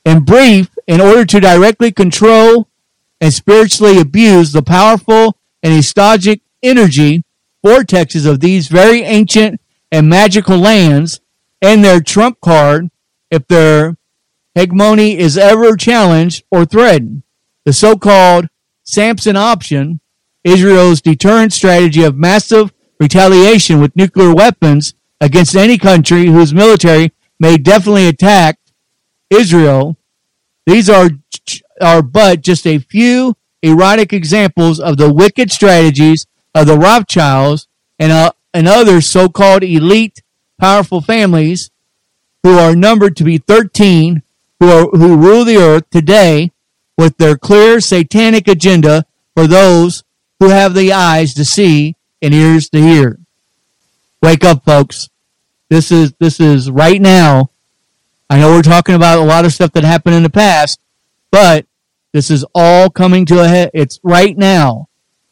In 0.05 0.23
brief, 0.23 0.69
in 0.87 1.01
order 1.01 1.25
to 1.25 1.39
directly 1.39 1.91
control 1.91 2.67
and 3.19 3.33
spiritually 3.33 3.99
abuse 3.99 4.51
the 4.51 4.61
powerful 4.61 5.35
and 5.61 5.75
nostalgic 5.75 6.41
energy 6.63 7.23
vortexes 7.65 8.25
of 8.25 8.39
these 8.39 8.67
very 8.67 9.01
ancient 9.01 9.59
and 9.91 10.09
magical 10.09 10.57
lands 10.57 11.19
and 11.61 11.83
their 11.83 12.01
trump 12.01 12.39
card 12.41 12.89
if 13.31 13.47
their 13.47 13.97
hegemony 14.55 15.17
is 15.17 15.37
ever 15.37 15.75
challenged 15.75 16.43
or 16.51 16.65
threatened. 16.65 17.23
The 17.65 17.73
so-called 17.73 18.47
Samson 18.83 19.35
option, 19.35 19.99
Israel's 20.43 21.01
deterrent 21.01 21.53
strategy 21.53 22.03
of 22.03 22.17
massive 22.17 22.73
retaliation 22.99 23.79
with 23.79 23.95
nuclear 23.95 24.33
weapons 24.33 24.93
against 25.21 25.55
any 25.55 25.77
country 25.77 26.27
whose 26.27 26.53
military 26.53 27.13
may 27.39 27.57
definitely 27.57 28.07
attack 28.07 28.59
Israel. 29.29 29.97
These 30.65 30.89
are, 30.89 31.09
are 31.81 32.01
but 32.01 32.41
just 32.41 32.65
a 32.65 32.79
few 32.79 33.35
erotic 33.61 34.13
examples 34.13 34.79
of 34.79 34.97
the 34.97 35.13
wicked 35.13 35.51
strategies 35.51 36.25
of 36.53 36.67
the 36.67 36.77
Rothschilds 36.77 37.67
and, 37.97 38.11
uh, 38.11 38.31
and 38.53 38.67
other 38.67 39.01
so-called 39.01 39.63
elite 39.63 40.21
powerful 40.59 41.01
families 41.01 41.71
who 42.43 42.57
are 42.57 42.75
numbered 42.75 43.15
to 43.17 43.23
be 43.23 43.37
13 43.37 44.21
who, 44.59 44.69
are, 44.69 44.85
who 44.87 45.17
rule 45.17 45.45
the 45.45 45.57
earth 45.57 45.89
today 45.89 46.51
with 46.97 47.17
their 47.17 47.37
clear 47.37 47.79
satanic 47.79 48.47
agenda 48.47 49.05
for 49.35 49.47
those 49.47 50.03
who 50.39 50.49
have 50.49 50.73
the 50.73 50.91
eyes 50.91 51.33
to 51.33 51.45
see 51.45 51.95
and 52.21 52.33
ears 52.33 52.69
to 52.69 52.81
hear. 52.81 53.19
Wake 54.21 54.43
up, 54.43 54.65
folks. 54.65 55.09
This 55.69 55.91
is, 55.91 56.13
this 56.19 56.39
is 56.39 56.69
right 56.69 57.01
now. 57.01 57.51
I 58.29 58.39
know 58.39 58.51
we're 58.51 58.61
talking 58.61 58.95
about 58.95 59.19
a 59.19 59.23
lot 59.23 59.45
of 59.45 59.53
stuff 59.53 59.71
that 59.73 59.83
happened 59.83 60.15
in 60.15 60.23
the 60.23 60.29
past, 60.29 60.79
but 61.31 61.65
this 62.11 62.29
is 62.29 62.45
all 62.53 62.89
coming 62.89 63.25
to 63.27 63.41
a 63.41 63.47
head. 63.47 63.71
It's 63.73 63.99
right 64.03 64.37
now 64.37 64.88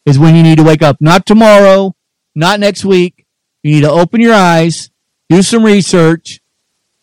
is 0.08 0.18
when 0.18 0.34
you 0.34 0.42
need 0.42 0.56
to 0.56 0.64
wake 0.64 0.82
up. 0.82 0.96
Not 1.00 1.26
tomorrow, 1.26 1.94
not 2.34 2.60
next 2.60 2.84
week. 2.84 3.26
You 3.62 3.74
need 3.74 3.82
to 3.82 3.90
open 3.90 4.20
your 4.20 4.34
eyes, 4.34 4.90
do 5.28 5.42
some 5.42 5.64
research, 5.64 6.40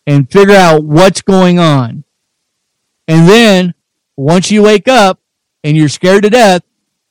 and 0.06 0.30
figure 0.30 0.56
out 0.56 0.82
what's 0.82 1.22
going 1.22 1.58
on. 1.58 2.04
And 3.06 3.28
then 3.28 3.74
once 4.16 4.50
you 4.50 4.62
wake 4.62 4.88
up 4.88 5.20
and 5.62 5.76
you're 5.76 5.88
scared 5.88 6.24
to 6.24 6.30
death, 6.30 6.62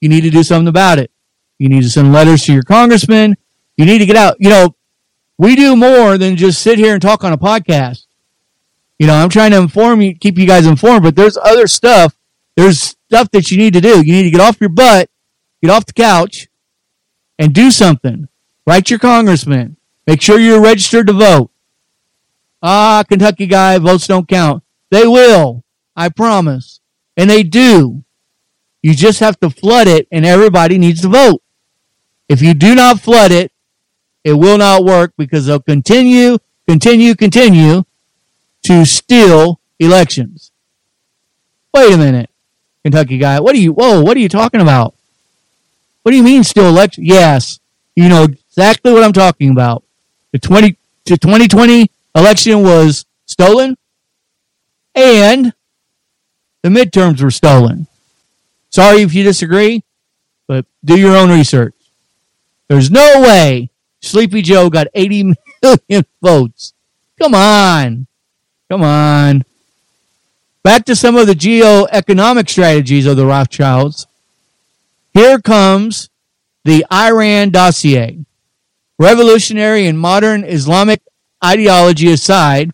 you 0.02 0.10
need 0.10 0.22
to 0.22 0.30
do 0.30 0.44
something 0.44 0.68
about 0.68 1.00
it. 1.00 1.12
You 1.60 1.70
need 1.70 1.84
to 1.84 1.90
send 1.90 2.12
letters 2.12 2.44
to 2.44 2.54
your 2.54 2.64
congressman. 2.64 3.38
You 3.78 3.86
need 3.86 4.00
to 4.00 4.06
get 4.06 4.18
out. 4.18 4.36
You 4.40 4.50
know, 4.50 4.76
we 5.38 5.56
do 5.56 5.76
more 5.76 6.18
than 6.18 6.36
just 6.36 6.62
sit 6.62 6.78
here 6.78 6.94
and 6.94 7.02
talk 7.02 7.24
on 7.24 7.32
a 7.32 7.38
podcast. 7.38 8.06
You 9.00 9.08
know, 9.08 9.16
I'm 9.16 9.30
trying 9.30 9.52
to 9.52 9.58
inform 9.58 10.02
you, 10.02 10.16
keep 10.16 10.38
you 10.38 10.48
guys 10.48 10.66
informed, 10.66 11.04
but 11.04 11.16
there's 11.16 11.38
other 11.38 11.68
stuff. 11.68 12.16
There's 12.58 12.96
stuff 13.08 13.30
that 13.32 13.52
you 13.52 13.58
need 13.58 13.74
to 13.74 13.82
do. 13.82 14.02
You 14.06 14.14
need 14.14 14.24
to 14.24 14.32
get 14.32 14.42
off 14.42 14.60
your 14.60 14.70
butt, 14.70 15.10
get 15.66 15.74
off 15.74 15.86
the 15.86 15.94
couch, 15.94 16.48
and 17.40 17.54
do 17.54 17.72
something. 17.72 18.28
Write 18.66 18.90
your 18.90 19.00
congressman. 19.00 19.78
Make 20.08 20.22
sure 20.22 20.40
you're 20.40 20.62
registered 20.62 21.08
to 21.08 21.14
vote. 21.14 21.52
Ah, 22.62 23.04
Kentucky 23.08 23.48
guy, 23.48 23.78
votes 23.78 24.08
don't 24.08 24.28
count. 24.28 24.64
They 24.92 25.08
will. 25.08 25.64
I 25.96 26.10
promise. 26.10 26.80
And 27.18 27.30
they 27.30 27.44
do. 27.44 28.04
You 28.82 28.94
just 28.94 29.20
have 29.20 29.40
to 29.40 29.50
flood 29.50 29.88
it 29.88 30.08
and 30.12 30.26
everybody 30.26 30.78
needs 30.78 31.02
to 31.02 31.10
vote. 31.10 31.42
If 32.28 32.42
you 32.42 32.54
do 32.54 32.76
not 32.76 33.00
flood 33.00 33.32
it, 33.32 33.52
it 34.24 34.34
will 34.34 34.58
not 34.58 34.84
work 34.84 35.14
because 35.18 35.46
they'll 35.46 35.60
continue, 35.60 36.40
continue, 36.68 37.14
continue 37.14 37.84
to 38.64 38.86
steal 38.86 39.60
elections. 39.80 40.52
Wait 41.74 41.94
a 41.94 41.98
minute, 41.98 42.30
Kentucky 42.84 43.20
guy. 43.20 43.40
What 43.40 43.56
are 43.56 43.60
you, 43.60 43.74
whoa, 43.74 44.02
what 44.02 44.18
are 44.18 44.22
you 44.22 44.30
talking 44.30 44.62
about? 44.62 44.95
What 46.06 46.12
do 46.12 46.18
you 46.18 46.24
mean 46.24 46.44
still 46.44 46.68
elections? 46.68 47.08
Yes, 47.08 47.60
you 47.96 48.08
know 48.10 48.26
exactly 48.26 48.94
what 48.94 49.04
I'm 49.04 49.12
talking 49.12 49.50
about. 49.50 49.84
The 50.34 50.38
20 50.38 50.78
to 51.06 51.18
2020 51.18 51.90
election 52.14 52.62
was 52.62 53.08
stolen 53.26 53.76
and 54.94 55.52
the 56.62 56.70
midterms 56.70 57.24
were 57.24 57.32
stolen. 57.32 57.88
Sorry 58.70 59.02
if 59.02 59.16
you 59.16 59.24
disagree, 59.24 59.84
but 60.48 60.68
do 60.84 60.96
your 60.96 61.16
own 61.16 61.32
research. 61.32 61.74
There's 62.68 62.92
no 62.92 63.22
way 63.22 63.72
Sleepy 64.00 64.44
Joe 64.44 64.70
got 64.70 64.86
80 64.94 65.34
million 65.64 66.06
votes. 66.22 66.74
Come 67.20 67.34
on. 67.34 68.06
Come 68.70 68.84
on. 68.84 69.44
Back 70.62 70.86
to 70.86 70.96
some 70.96 71.16
of 71.16 71.26
the 71.26 71.34
geoeconomic 71.34 72.48
strategies 72.48 73.08
of 73.08 73.18
the 73.18 73.26
Rothschilds. 73.26 74.06
Here 75.16 75.40
comes 75.40 76.10
the 76.66 76.86
Iran 76.92 77.50
dossier. 77.50 78.26
Revolutionary 79.00 79.88
and 79.88 79.98
modern 79.98 80.44
Islamic 80.44 81.02
ideology 81.44 82.12
aside, 82.12 82.72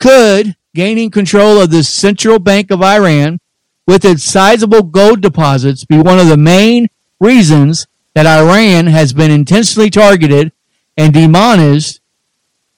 could 0.00 0.56
gaining 0.74 1.10
control 1.10 1.60
of 1.60 1.70
the 1.70 1.84
central 1.84 2.40
bank 2.40 2.72
of 2.72 2.82
Iran 2.82 3.38
with 3.86 4.04
its 4.04 4.24
sizable 4.24 4.82
gold 4.82 5.20
deposits 5.20 5.84
be 5.84 5.98
one 5.98 6.18
of 6.18 6.26
the 6.26 6.36
main 6.36 6.88
reasons 7.20 7.86
that 8.14 8.26
Iran 8.26 8.86
has 8.88 9.12
been 9.12 9.30
intentionally 9.30 9.90
targeted 9.90 10.50
and 10.96 11.14
demonized 11.14 12.00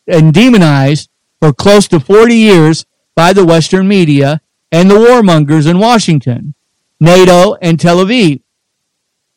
and 0.06 0.35
demonized 0.35 1.09
for 1.40 1.54
close 1.54 1.88
to 1.88 2.00
40 2.00 2.35
years 2.35 2.85
by 3.14 3.32
the 3.32 3.47
Western 3.47 3.88
media 3.88 4.42
and 4.71 4.90
the 4.90 4.97
warmongers 4.97 5.66
in 5.66 5.78
Washington, 5.78 6.54
NATO, 7.00 7.54
and 7.62 7.80
Tel 7.80 7.99
Aviv. 7.99 8.41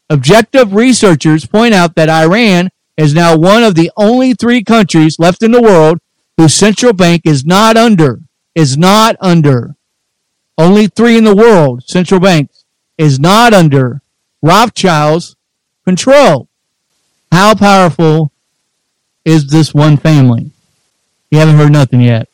Objective 0.09 0.74
researchers 0.74 1.45
point 1.45 1.74
out 1.74 1.95
that 1.95 2.09
Iran 2.09 2.69
is 2.95 3.13
now 3.13 3.35
one 3.35 3.63
of 3.63 3.75
the 3.75 3.91
only 3.97 4.33
three 4.33 4.63
countries 4.63 5.19
left 5.19 5.41
in 5.41 5.51
the 5.51 5.62
world 5.62 6.00
whose 6.38 6.53
central 6.53 6.93
bank 6.93 7.24
is 7.25 7.45
not 7.45 7.75
under 7.77 8.21
is 8.53 8.77
not 8.77 9.15
under. 9.19 9.75
Only 10.57 10.88
three 10.88 11.17
in 11.17 11.24
the 11.24 11.35
world, 11.35 11.83
central 11.88 12.19
banks, 12.19 12.63
is 12.97 13.19
not 13.19 13.53
under 13.53 14.01
Rothschild's 14.41 15.35
control. 15.83 16.47
How 17.31 17.55
powerful 17.55 18.31
is 19.25 19.47
this 19.47 19.74
one 19.74 19.97
family? 19.97 20.51
You 21.31 21.39
haven't 21.39 21.57
heard 21.57 21.71
nothing 21.71 22.01
yet. 22.01 22.29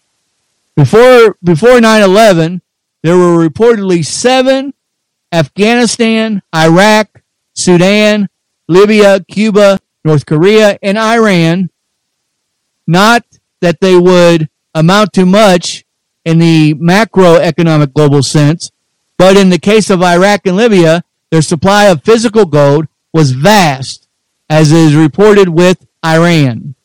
Before 0.76 1.38
before 1.44 1.80
9/11, 1.80 2.62
there 3.02 3.18
were 3.18 3.48
reportedly 3.50 4.06
7 4.06 4.74
Afghanistan, 5.32 6.42
Iraq, 6.54 7.21
Sudan, 7.62 8.30
Libya, 8.68 9.24
Cuba, 9.30 9.80
North 10.04 10.26
Korea, 10.26 10.78
and 10.82 10.98
Iran. 10.98 11.70
Not 12.88 13.26
that 13.62 13.80
they 13.80 13.98
would 13.98 14.50
amount 14.74 15.14
to 15.14 15.26
much 15.26 15.86
in 16.26 16.40
the 16.40 16.74
macroeconomic 16.76 17.94
global 17.94 18.24
sense, 18.24 18.72
but 19.18 19.38
in 19.38 19.50
the 19.50 19.60
case 19.60 19.90
of 19.90 20.02
Iraq 20.02 20.46
and 20.46 20.58
Libya, 20.58 21.04
their 21.30 21.42
supply 21.42 21.86
of 21.86 22.04
physical 22.04 22.46
gold 22.46 22.88
was 23.14 23.32
vast, 23.32 24.08
as 24.50 24.72
is 24.72 24.96
reported 24.96 25.50
with 25.50 25.86
Iran. 26.06 26.76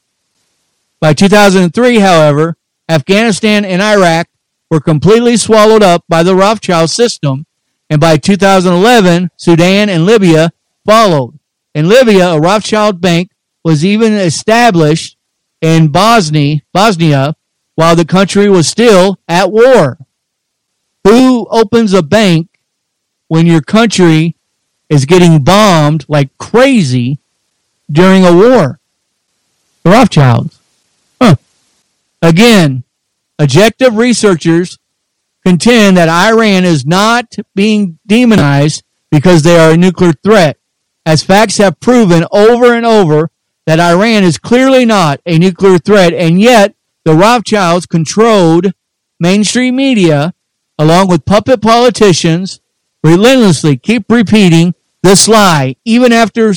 By 1.01 1.13
2003, 1.13 1.99
however, 1.99 2.57
Afghanistan 2.89 3.65
and 3.65 3.83
Iraq 3.83 4.29
were 4.71 4.81
completely 4.81 5.37
swallowed 5.37 5.83
up 5.83 6.05
by 6.09 6.23
the 6.23 6.35
Rothschild 6.35 6.91
system, 6.91 7.47
and 7.89 8.01
by 8.01 8.17
2011, 8.17 9.31
Sudan 9.37 9.89
and 9.89 10.07
Libya 10.07 10.53
followed. 10.87 11.39
In 11.75 11.89
Libya, 11.89 12.29
a 12.29 12.41
Rothschild 12.41 13.01
bank 13.01 13.31
was 13.65 13.85
even 13.85 14.13
established 14.13 15.17
in 15.61 15.89
Bosnia, 15.89 16.61
Bosnia 16.73 17.35
while 17.75 17.95
the 17.95 18.05
country 18.05 18.49
was 18.49 18.67
still 18.67 19.19
at 19.29 19.53
war. 19.53 19.99
Who 21.05 21.47
opens 21.51 21.93
a 21.93 22.03
bank 22.03 22.59
when 23.29 23.47
your 23.47 23.61
country 23.61 24.37
is 24.89 25.05
getting 25.05 25.45
bombed 25.45 26.05
like 26.09 26.37
crazy 26.39 27.19
during 27.91 28.25
a 28.25 28.33
war? 28.35 28.81
The 29.85 29.91
Rothschilds. 29.91 30.59
Huh. 31.21 31.37
Again, 32.23 32.83
objective 33.39 33.97
researchers 33.97 34.79
contend 35.45 35.97
that 35.97 36.09
Iran 36.09 36.65
is 36.65 36.85
not 36.85 37.37
being 37.55 37.99
demonized 38.07 38.83
because 39.11 39.43
they 39.43 39.57
are 39.59 39.73
a 39.73 39.77
nuclear 39.77 40.13
threat, 40.13 40.59
as 41.07 41.23
facts 41.23 41.59
have 41.59 41.81
proven 41.81 42.27
over 42.33 42.75
and 42.75 42.85
over 42.85 43.31
that 43.65 43.81
Iran 43.81 44.25
is 44.25 44.39
clearly 44.39 44.85
not 44.85 45.21
a 45.25 45.39
nuclear 45.39 45.79
threat, 45.79 46.13
and 46.13 46.41
yet 46.41 46.75
the 47.05 47.15
Rothschilds 47.15 47.87
controlled 47.87 48.73
mainstream 49.19 49.77
media 49.77 50.35
along 50.79 51.09
with 51.09 51.25
puppet 51.25 51.63
politicians 51.63 52.61
relentlessly 53.03 53.77
keep 53.77 54.05
repeating 54.11 54.75
this 55.03 55.27
lie 55.27 55.75
even 55.85 56.13
after 56.13 56.53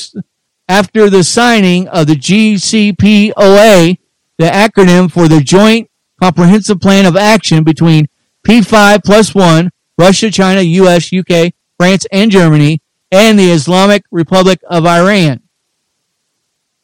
after 0.68 1.10
the 1.10 1.24
signing 1.24 1.88
of 1.88 2.06
the 2.08 2.16
JCPOA, 2.16 3.98
the 4.38 4.46
acronym 4.46 5.12
for 5.12 5.28
the 5.28 5.42
Joint 5.42 5.90
Comprehensive 6.22 6.80
Plan 6.80 7.06
of 7.06 7.16
Action 7.16 7.64
between 7.64 8.08
P5 8.48 9.04
plus 9.04 9.34
1, 9.34 9.72
Russia, 9.98 10.30
China, 10.30 10.62
US, 10.62 11.12
UK, 11.12 11.54
France, 11.80 12.06
and 12.12 12.30
Germany, 12.30 12.82
and 13.12 13.40
the 13.40 13.52
Islamic 13.52 14.04
Republic 14.12 14.60
of 14.70 14.86
Iran. 14.86 15.42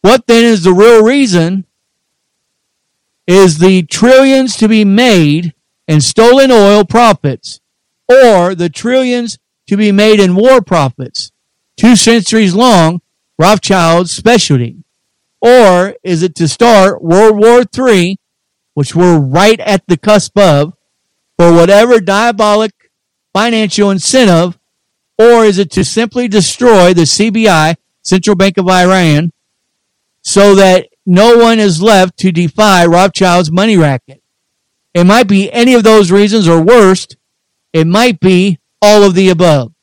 What 0.01 0.27
then 0.27 0.43
is 0.43 0.63
the 0.63 0.73
real 0.73 1.03
reason? 1.03 1.65
Is 3.27 3.57
the 3.57 3.83
trillions 3.83 4.55
to 4.57 4.67
be 4.67 4.85
made 4.85 5.53
in 5.87 6.01
stolen 6.01 6.51
oil 6.51 6.85
profits 6.85 7.59
or 8.07 8.53
the 8.53 8.69
trillions 8.69 9.39
to 9.67 9.77
be 9.77 9.91
made 9.91 10.19
in 10.19 10.35
war 10.35 10.61
profits, 10.61 11.31
two 11.75 11.95
centuries 11.95 12.53
long, 12.53 13.01
Rothschild's 13.39 14.11
specialty? 14.11 14.77
Or 15.41 15.95
is 16.03 16.23
it 16.23 16.35
to 16.35 16.47
start 16.47 17.03
World 17.03 17.37
War 17.37 17.63
III, 17.63 18.17
which 18.73 18.95
we're 18.95 19.19
right 19.19 19.59
at 19.59 19.87
the 19.87 19.97
cusp 19.97 20.37
of, 20.37 20.73
for 21.37 21.51
whatever 21.51 21.99
diabolic 21.99 22.71
financial 23.33 23.91
incentive, 23.91 24.57
or 25.17 25.45
is 25.45 25.57
it 25.57 25.71
to 25.71 25.83
simply 25.83 26.27
destroy 26.27 26.93
the 26.93 27.03
CBI, 27.03 27.75
Central 28.01 28.35
Bank 28.35 28.57
of 28.57 28.67
Iran, 28.67 29.31
so 30.21 30.55
that 30.55 30.87
no 31.05 31.37
one 31.37 31.59
is 31.59 31.81
left 31.81 32.17
to 32.17 32.31
defy 32.31 32.85
Rothschild's 32.85 33.51
money 33.51 33.77
racket? 33.77 34.21
It 34.93 35.05
might 35.05 35.27
be 35.27 35.51
any 35.51 35.73
of 35.73 35.83
those 35.83 36.11
reasons, 36.11 36.47
or 36.47 36.61
worst, 36.61 37.17
it 37.73 37.85
might 37.85 38.19
be 38.19 38.59
all 38.81 39.03
of 39.03 39.13
the 39.13 39.29
above. 39.29 39.73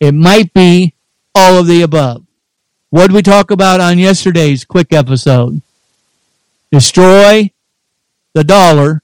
It 0.00 0.12
might 0.12 0.52
be 0.52 0.94
all 1.34 1.58
of 1.58 1.66
the 1.66 1.82
above. 1.82 2.24
What 2.90 3.08
did 3.08 3.14
we 3.14 3.22
talk 3.22 3.50
about 3.50 3.80
on 3.80 3.98
yesterday's 3.98 4.64
quick 4.64 4.92
episode? 4.92 5.62
Destroy 6.70 7.50
the 8.34 8.44
dollar 8.44 9.02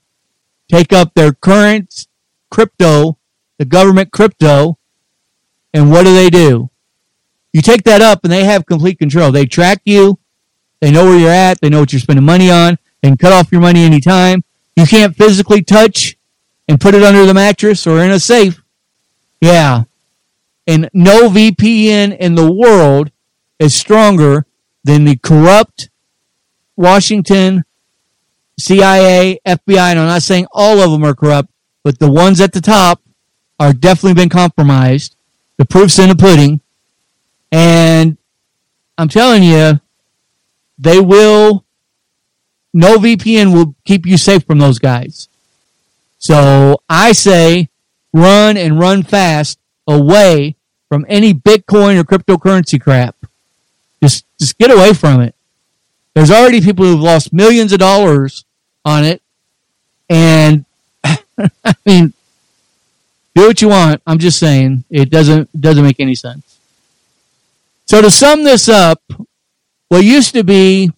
take 0.70 0.92
up 0.92 1.14
their 1.14 1.32
current 1.32 2.06
crypto, 2.50 3.18
the 3.58 3.64
government 3.64 4.12
crypto, 4.12 4.78
and 5.72 5.90
what 5.90 6.04
do 6.04 6.14
they 6.14 6.30
do? 6.30 6.70
You 7.52 7.62
take 7.62 7.82
that 7.84 8.00
up 8.00 8.20
and 8.24 8.32
they 8.32 8.44
have 8.44 8.66
complete 8.66 8.98
control. 8.98 9.32
They 9.32 9.46
track 9.46 9.80
you. 9.84 10.18
They 10.80 10.90
know 10.90 11.04
where 11.04 11.18
you're 11.18 11.30
at. 11.30 11.60
They 11.60 11.68
know 11.68 11.80
what 11.80 11.92
you're 11.92 12.00
spending 12.00 12.24
money 12.24 12.50
on. 12.50 12.78
Can 13.02 13.16
cut 13.16 13.32
off 13.32 13.50
your 13.50 13.60
money 13.60 13.84
anytime. 13.84 14.42
You 14.76 14.86
can't 14.86 15.16
physically 15.16 15.62
touch 15.62 16.16
and 16.68 16.80
put 16.80 16.94
it 16.94 17.02
under 17.02 17.26
the 17.26 17.34
mattress 17.34 17.86
or 17.86 18.00
in 18.00 18.10
a 18.10 18.20
safe. 18.20 18.62
Yeah. 19.40 19.84
And 20.66 20.88
no 20.92 21.28
VPN 21.28 22.16
in 22.16 22.34
the 22.34 22.50
world 22.50 23.10
is 23.58 23.74
stronger 23.74 24.46
than 24.84 25.04
the 25.04 25.16
corrupt 25.16 25.90
Washington 26.76 27.64
CIA, 28.58 29.40
FBI, 29.46 29.90
and 29.90 29.98
I'm 29.98 30.06
not 30.06 30.22
saying 30.22 30.46
all 30.52 30.80
of 30.80 30.90
them 30.90 31.04
are 31.04 31.14
corrupt, 31.14 31.50
but 31.82 31.98
the 31.98 32.10
ones 32.10 32.40
at 32.40 32.52
the 32.52 32.60
top 32.60 33.00
are 33.58 33.72
definitely 33.72 34.14
been 34.14 34.28
compromised. 34.28 35.16
The 35.60 35.66
proof's 35.66 35.98
in 35.98 36.08
the 36.08 36.16
pudding. 36.16 36.62
And 37.52 38.16
I'm 38.96 39.10
telling 39.10 39.42
you, 39.42 39.78
they 40.78 40.98
will, 40.98 41.66
no 42.72 42.96
VPN 42.96 43.52
will 43.52 43.74
keep 43.84 44.06
you 44.06 44.16
safe 44.16 44.42
from 44.46 44.58
those 44.58 44.78
guys. 44.78 45.28
So 46.16 46.80
I 46.88 47.12
say 47.12 47.68
run 48.14 48.56
and 48.56 48.80
run 48.80 49.02
fast 49.02 49.58
away 49.86 50.56
from 50.88 51.04
any 51.10 51.34
Bitcoin 51.34 52.00
or 52.00 52.04
cryptocurrency 52.04 52.80
crap. 52.80 53.14
Just, 54.02 54.24
just 54.38 54.56
get 54.56 54.70
away 54.70 54.94
from 54.94 55.20
it. 55.20 55.34
There's 56.14 56.30
already 56.30 56.62
people 56.62 56.86
who've 56.86 56.98
lost 56.98 57.34
millions 57.34 57.74
of 57.74 57.80
dollars 57.80 58.46
on 58.86 59.04
it. 59.04 59.20
And 60.08 60.64
I 61.04 61.74
mean, 61.84 62.14
do 63.40 63.48
what 63.48 63.62
you 63.62 63.68
want. 63.68 64.02
I'm 64.06 64.18
just 64.18 64.38
saying 64.38 64.84
it 64.90 65.10
doesn't 65.10 65.48
doesn't 65.58 65.82
make 65.82 66.00
any 66.00 66.14
sense. 66.14 66.58
So 67.86 68.02
to 68.02 68.10
sum 68.10 68.44
this 68.44 68.68
up, 68.68 69.02
what 69.88 70.04
used 70.04 70.34
to 70.34 70.44
be 70.44 70.92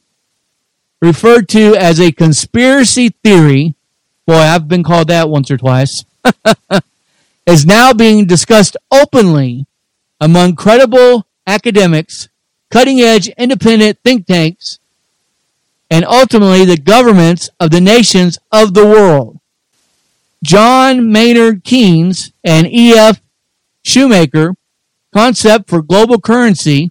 referred 1.00 1.48
to 1.50 1.76
as 1.76 2.00
a 2.00 2.12
conspiracy 2.12 3.10
theory, 3.24 3.74
boy, 4.26 4.34
I've 4.34 4.68
been 4.68 4.82
called 4.82 5.08
that 5.08 5.28
once 5.28 5.50
or 5.50 5.56
twice, 5.56 6.04
is 7.46 7.64
now 7.64 7.92
being 7.92 8.26
discussed 8.26 8.76
openly 8.90 9.66
among 10.20 10.54
credible 10.54 11.26
academics, 11.46 12.28
cutting 12.70 13.00
edge 13.00 13.28
independent 13.30 13.98
think 14.04 14.26
tanks, 14.26 14.78
and 15.90 16.04
ultimately 16.04 16.64
the 16.64 16.76
governments 16.76 17.50
of 17.60 17.70
the 17.70 17.80
nations 17.80 18.38
of 18.50 18.74
the 18.74 18.86
world. 18.86 19.38
John 20.42 21.12
Maynard 21.12 21.62
Keynes 21.62 22.32
and 22.42 22.66
E.F. 22.66 23.20
Schumacher 23.84 24.54
concept 25.14 25.68
for 25.68 25.82
global 25.82 26.20
currency 26.20 26.90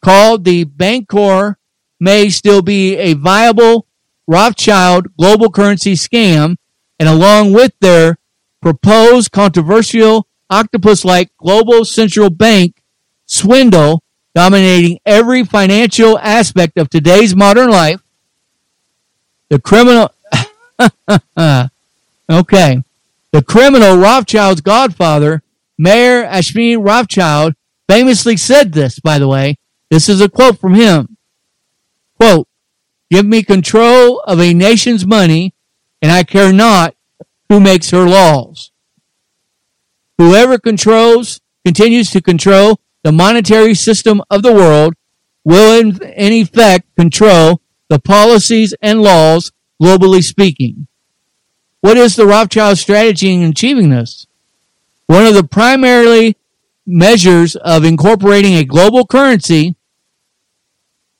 called 0.00 0.44
the 0.44 0.64
Bancor 0.64 1.56
may 2.00 2.28
still 2.28 2.62
be 2.62 2.96
a 2.96 3.14
viable 3.14 3.86
Rothschild 4.26 5.16
global 5.16 5.50
currency 5.50 5.94
scam 5.94 6.56
and 6.98 7.08
along 7.08 7.52
with 7.52 7.72
their 7.80 8.18
proposed 8.60 9.32
controversial 9.32 10.26
octopus-like 10.48 11.30
global 11.36 11.84
central 11.84 12.30
bank 12.30 12.82
swindle 13.26 14.02
dominating 14.34 14.98
every 15.04 15.44
financial 15.44 16.18
aspect 16.18 16.78
of 16.78 16.88
today's 16.88 17.34
modern 17.34 17.70
life 17.70 18.00
the 19.48 19.60
criminal. 19.60 20.10
okay. 22.32 22.82
The 23.32 23.42
criminal 23.42 23.96
Rothschild's 23.96 24.60
godfather, 24.60 25.42
Mayer 25.78 26.24
Amschel 26.24 26.84
Rothschild, 26.84 27.54
famously 27.88 28.36
said 28.36 28.72
this, 28.72 28.98
by 29.00 29.18
the 29.18 29.28
way. 29.28 29.56
This 29.90 30.08
is 30.08 30.20
a 30.20 30.28
quote 30.28 30.58
from 30.58 30.74
him. 30.74 31.16
Quote, 32.18 32.48
Give 33.10 33.26
me 33.26 33.42
control 33.42 34.20
of 34.20 34.40
a 34.40 34.54
nation's 34.54 35.06
money, 35.06 35.54
and 36.00 36.10
I 36.10 36.24
care 36.24 36.52
not 36.52 36.94
who 37.48 37.60
makes 37.60 37.90
her 37.90 38.08
laws. 38.08 38.70
Whoever 40.18 40.58
controls, 40.58 41.40
continues 41.64 42.10
to 42.10 42.20
control 42.20 42.80
the 43.02 43.12
monetary 43.12 43.74
system 43.74 44.22
of 44.30 44.42
the 44.42 44.52
world 44.52 44.94
will 45.44 45.78
in, 45.78 46.02
in 46.02 46.32
effect 46.32 46.86
control 46.96 47.60
the 47.88 47.98
policies 47.98 48.74
and 48.80 49.02
laws 49.02 49.52
globally 49.80 50.22
speaking. 50.22 50.86
What 51.82 51.96
is 51.96 52.14
the 52.14 52.26
Rothschild 52.26 52.78
strategy 52.78 53.34
in 53.34 53.42
achieving 53.42 53.90
this? 53.90 54.28
One 55.08 55.26
of 55.26 55.34
the 55.34 55.42
primarily 55.42 56.36
measures 56.86 57.56
of 57.56 57.84
incorporating 57.84 58.54
a 58.54 58.64
global 58.64 59.04
currency, 59.04 59.74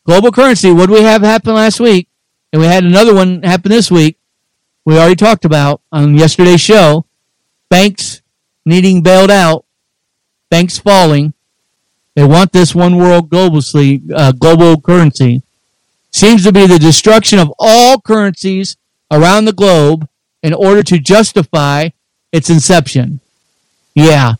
global 0.04 0.30
currency, 0.30 0.70
what 0.70 0.88
we 0.88 1.02
have 1.02 1.22
happen 1.22 1.54
last 1.54 1.80
week? 1.80 2.08
And 2.52 2.62
we 2.62 2.68
had 2.68 2.84
another 2.84 3.12
one 3.12 3.42
happen 3.42 3.70
this 3.72 3.90
week. 3.90 4.18
We 4.84 4.96
already 4.96 5.16
talked 5.16 5.44
about 5.44 5.80
on 5.90 6.16
yesterday's 6.16 6.60
show. 6.60 7.06
Banks 7.68 8.22
needing 8.64 9.02
bailed 9.02 9.32
out, 9.32 9.64
banks 10.48 10.78
falling. 10.78 11.34
They 12.14 12.22
want 12.22 12.52
this 12.52 12.72
one 12.72 12.98
world 12.98 13.30
globally, 13.30 14.00
uh, 14.14 14.30
global 14.30 14.80
currency 14.80 15.42
seems 16.12 16.44
to 16.44 16.52
be 16.52 16.68
the 16.68 16.78
destruction 16.78 17.40
of 17.40 17.52
all 17.58 18.00
currencies 18.00 18.76
around 19.10 19.46
the 19.46 19.52
globe 19.52 20.06
in 20.42 20.52
order 20.52 20.82
to 20.82 20.98
justify 20.98 21.90
its 22.32 22.50
inception. 22.50 23.20
Yeah. 23.94 24.34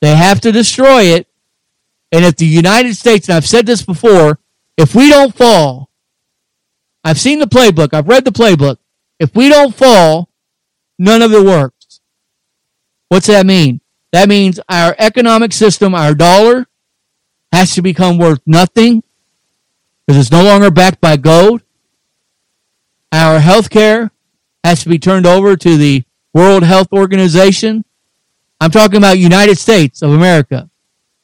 They 0.00 0.14
have 0.14 0.40
to 0.40 0.52
destroy 0.52 1.02
it. 1.02 1.26
And 2.10 2.24
if 2.24 2.36
the 2.36 2.46
United 2.46 2.94
States, 2.94 3.28
and 3.28 3.36
I've 3.36 3.46
said 3.46 3.66
this 3.66 3.82
before, 3.82 4.38
if 4.76 4.94
we 4.94 5.10
don't 5.10 5.34
fall, 5.34 5.90
I've 7.04 7.20
seen 7.20 7.38
the 7.38 7.46
playbook, 7.46 7.92
I've 7.92 8.08
read 8.08 8.24
the 8.24 8.32
playbook. 8.32 8.78
If 9.18 9.34
we 9.34 9.48
don't 9.48 9.74
fall, 9.74 10.28
none 10.98 11.22
of 11.22 11.32
it 11.32 11.44
works. 11.44 12.00
What's 13.08 13.26
that 13.26 13.46
mean? 13.46 13.80
That 14.12 14.28
means 14.28 14.58
our 14.68 14.94
economic 14.98 15.52
system, 15.52 15.94
our 15.94 16.14
dollar, 16.14 16.66
has 17.52 17.74
to 17.74 17.82
become 17.82 18.18
worth 18.18 18.40
nothing 18.46 19.02
because 20.06 20.20
it's 20.20 20.32
no 20.32 20.42
longer 20.42 20.70
backed 20.70 21.00
by 21.00 21.16
gold. 21.16 21.62
Our 23.12 23.40
health 23.40 23.70
care 23.70 24.10
has 24.64 24.82
to 24.82 24.88
be 24.88 24.98
turned 24.98 25.26
over 25.26 25.56
to 25.56 25.76
the 25.76 26.04
World 26.34 26.62
Health 26.62 26.92
Organization. 26.92 27.84
I'm 28.60 28.70
talking 28.70 28.98
about 28.98 29.18
United 29.18 29.58
States 29.58 30.02
of 30.02 30.12
America. 30.12 30.68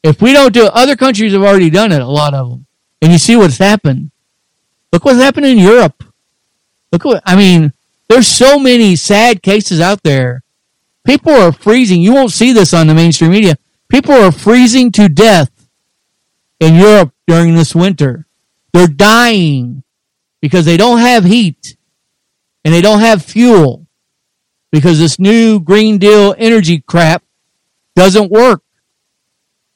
If 0.03 0.21
we 0.23 0.33
don't 0.33 0.53
do 0.53 0.67
it, 0.67 0.73
other 0.73 0.97
countries 0.97 1.33
have 1.33 1.43
already 1.43 1.71
done 1.71 1.93
it, 1.93 2.01
a 2.01 2.07
lot 2.07 2.35
of 2.35 2.51
them. 2.51 2.67
And 3.03 3.13
you 3.13 3.19
see 3.19 3.37
what's 3.37 3.59
happened. 3.59 4.11
Look 4.93 5.05
what's 5.05 5.19
happened 5.19 5.47
in 5.47 5.59
Europe. 5.59 6.05
Look 6.93 7.05
what, 7.05 7.23
I 7.27 7.37
mean, 7.37 7.73
there's 8.09 8.29
so 8.29 8.59
many 8.59 8.97
sad 8.97 9.43
cases 9.43 9.81
out 9.81 10.03
there. 10.03 10.43
People 11.05 11.33
are 11.33 11.53
freezing. 11.53 12.01
You 12.01 12.15
won't 12.15 12.33
see 12.33 12.53
this 12.53 12.73
on 12.73 12.87
the 12.87 12.95
mainstream 12.95 13.31
media. 13.31 13.57
People 13.89 14.15
are 14.15 14.33
freezing 14.33 14.93
to 14.93 15.09
death 15.09 15.51
in 16.61 16.77
Europe 16.77 17.13
during 17.27 17.55
this 17.55 17.75
winter. 17.75 18.27
They're 18.73 18.87
dying 18.87 19.83
because 20.41 20.65
they 20.65 20.77
don't 20.77 20.99
have 20.99 21.25
heat 21.25 21.77
and 22.65 22.73
they 22.73 22.81
don't 22.81 23.01
have 23.01 23.23
fuel 23.23 23.87
because 24.73 24.99
this 24.99 25.19
new 25.19 25.61
Green 25.61 25.99
Deal 25.99 26.35
energy 26.39 26.81
crap 26.81 27.23
doesn't 27.95 28.31
work. 28.31 28.63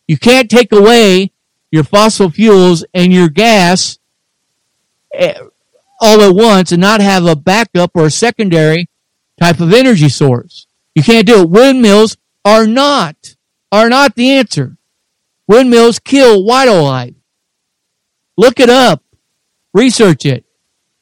You 0.07 0.19
can't 0.19 0.51
take 0.51 0.73
away 0.73 1.33
your 1.71 1.85
fossil 1.85 2.31
fuels 2.31 2.85
and 2.95 3.13
your 3.13 3.29
gas 3.29 3.99
eh, 5.13 5.39
all 6.01 6.23
at 6.23 6.35
once 6.35 6.73
and 6.73 6.81
not 6.81 7.01
have 7.01 7.27
a 7.27 7.37
backup 7.37 7.91
or 7.95 8.07
a 8.07 8.11
secondary 8.11 8.89
type 9.41 9.61
of 9.61 9.73
energy 9.73 10.09
source. 10.09 10.67
You 10.95 11.03
can't 11.03 11.27
do 11.27 11.43
it. 11.43 11.51
Windmills 11.51 12.17
are 12.45 12.67
not, 12.67 13.37
are 13.71 13.89
not 13.89 14.15
the 14.15 14.31
answer. 14.31 14.79
Windmills 15.47 15.99
kill 15.99 16.45
wildlife. 16.45 17.15
Look 18.37 18.61
it 18.61 18.71
up. 18.71 19.03
Research 19.75 20.25
it. 20.25 20.45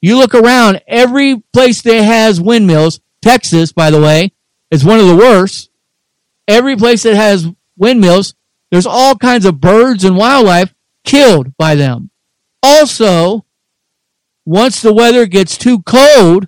You 0.06 0.16
look 0.18 0.36
around, 0.36 0.82
every 0.86 1.42
place 1.52 1.82
that 1.82 2.00
has 2.00 2.40
windmills, 2.40 3.00
Texas, 3.22 3.72
by 3.72 3.90
the 3.90 4.00
way, 4.00 4.30
is 4.70 4.84
one 4.84 5.00
of 5.00 5.08
the 5.08 5.16
worst. 5.16 5.68
Every 6.46 6.76
place 6.76 7.02
that 7.02 7.16
has 7.16 7.48
windmills, 7.76 8.36
there's 8.70 8.86
all 8.86 9.16
kinds 9.16 9.44
of 9.44 9.60
birds 9.60 10.04
and 10.04 10.16
wildlife 10.16 10.72
killed 11.04 11.56
by 11.56 11.74
them. 11.74 12.10
Also, 12.62 13.46
once 14.44 14.80
the 14.80 14.92
weather 14.92 15.26
gets 15.26 15.58
too 15.58 15.82
cold, 15.82 16.46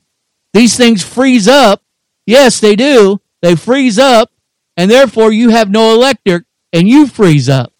these 0.52 0.76
things 0.76 1.02
freeze 1.02 1.48
up. 1.48 1.82
Yes, 2.26 2.60
they 2.60 2.76
do. 2.76 3.20
They 3.42 3.56
freeze 3.56 3.98
up, 3.98 4.30
and 4.76 4.88
therefore 4.88 5.32
you 5.32 5.48
have 5.48 5.68
no 5.68 5.92
electric 5.94 6.44
and 6.72 6.88
you 6.88 7.08
freeze 7.08 7.48
up. 7.48 7.72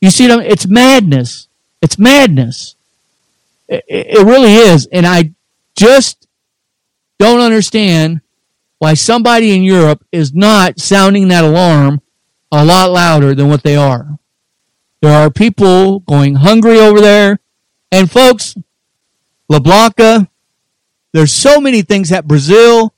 You 0.00 0.08
see, 0.08 0.28
them 0.28 0.40
it's 0.40 0.66
madness. 0.66 1.48
It's 1.82 1.98
madness. 1.98 2.75
It, 3.68 4.26
really 4.26 4.54
is. 4.54 4.86
And 4.92 5.06
I 5.06 5.32
just 5.76 6.26
don't 7.18 7.40
understand 7.40 8.20
why 8.78 8.94
somebody 8.94 9.54
in 9.54 9.62
Europe 9.62 10.04
is 10.12 10.34
not 10.34 10.78
sounding 10.78 11.28
that 11.28 11.44
alarm 11.44 12.00
a 12.52 12.64
lot 12.64 12.90
louder 12.90 13.34
than 13.34 13.48
what 13.48 13.62
they 13.62 13.76
are. 13.76 14.18
There 15.02 15.12
are 15.12 15.30
people 15.30 16.00
going 16.00 16.36
hungry 16.36 16.78
over 16.78 17.00
there. 17.00 17.40
And 17.90 18.10
folks, 18.10 18.54
LaBlanca, 19.48 20.28
there's 21.12 21.32
so 21.32 21.60
many 21.60 21.82
things 21.82 22.12
at 22.12 22.28
Brazil. 22.28 22.94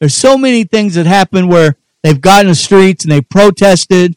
There's 0.00 0.14
so 0.14 0.38
many 0.38 0.64
things 0.64 0.94
that 0.94 1.06
happen 1.06 1.48
where 1.48 1.76
they've 2.02 2.20
gotten 2.20 2.48
the 2.48 2.54
streets 2.54 3.04
and 3.04 3.12
they 3.12 3.20
protested 3.20 4.16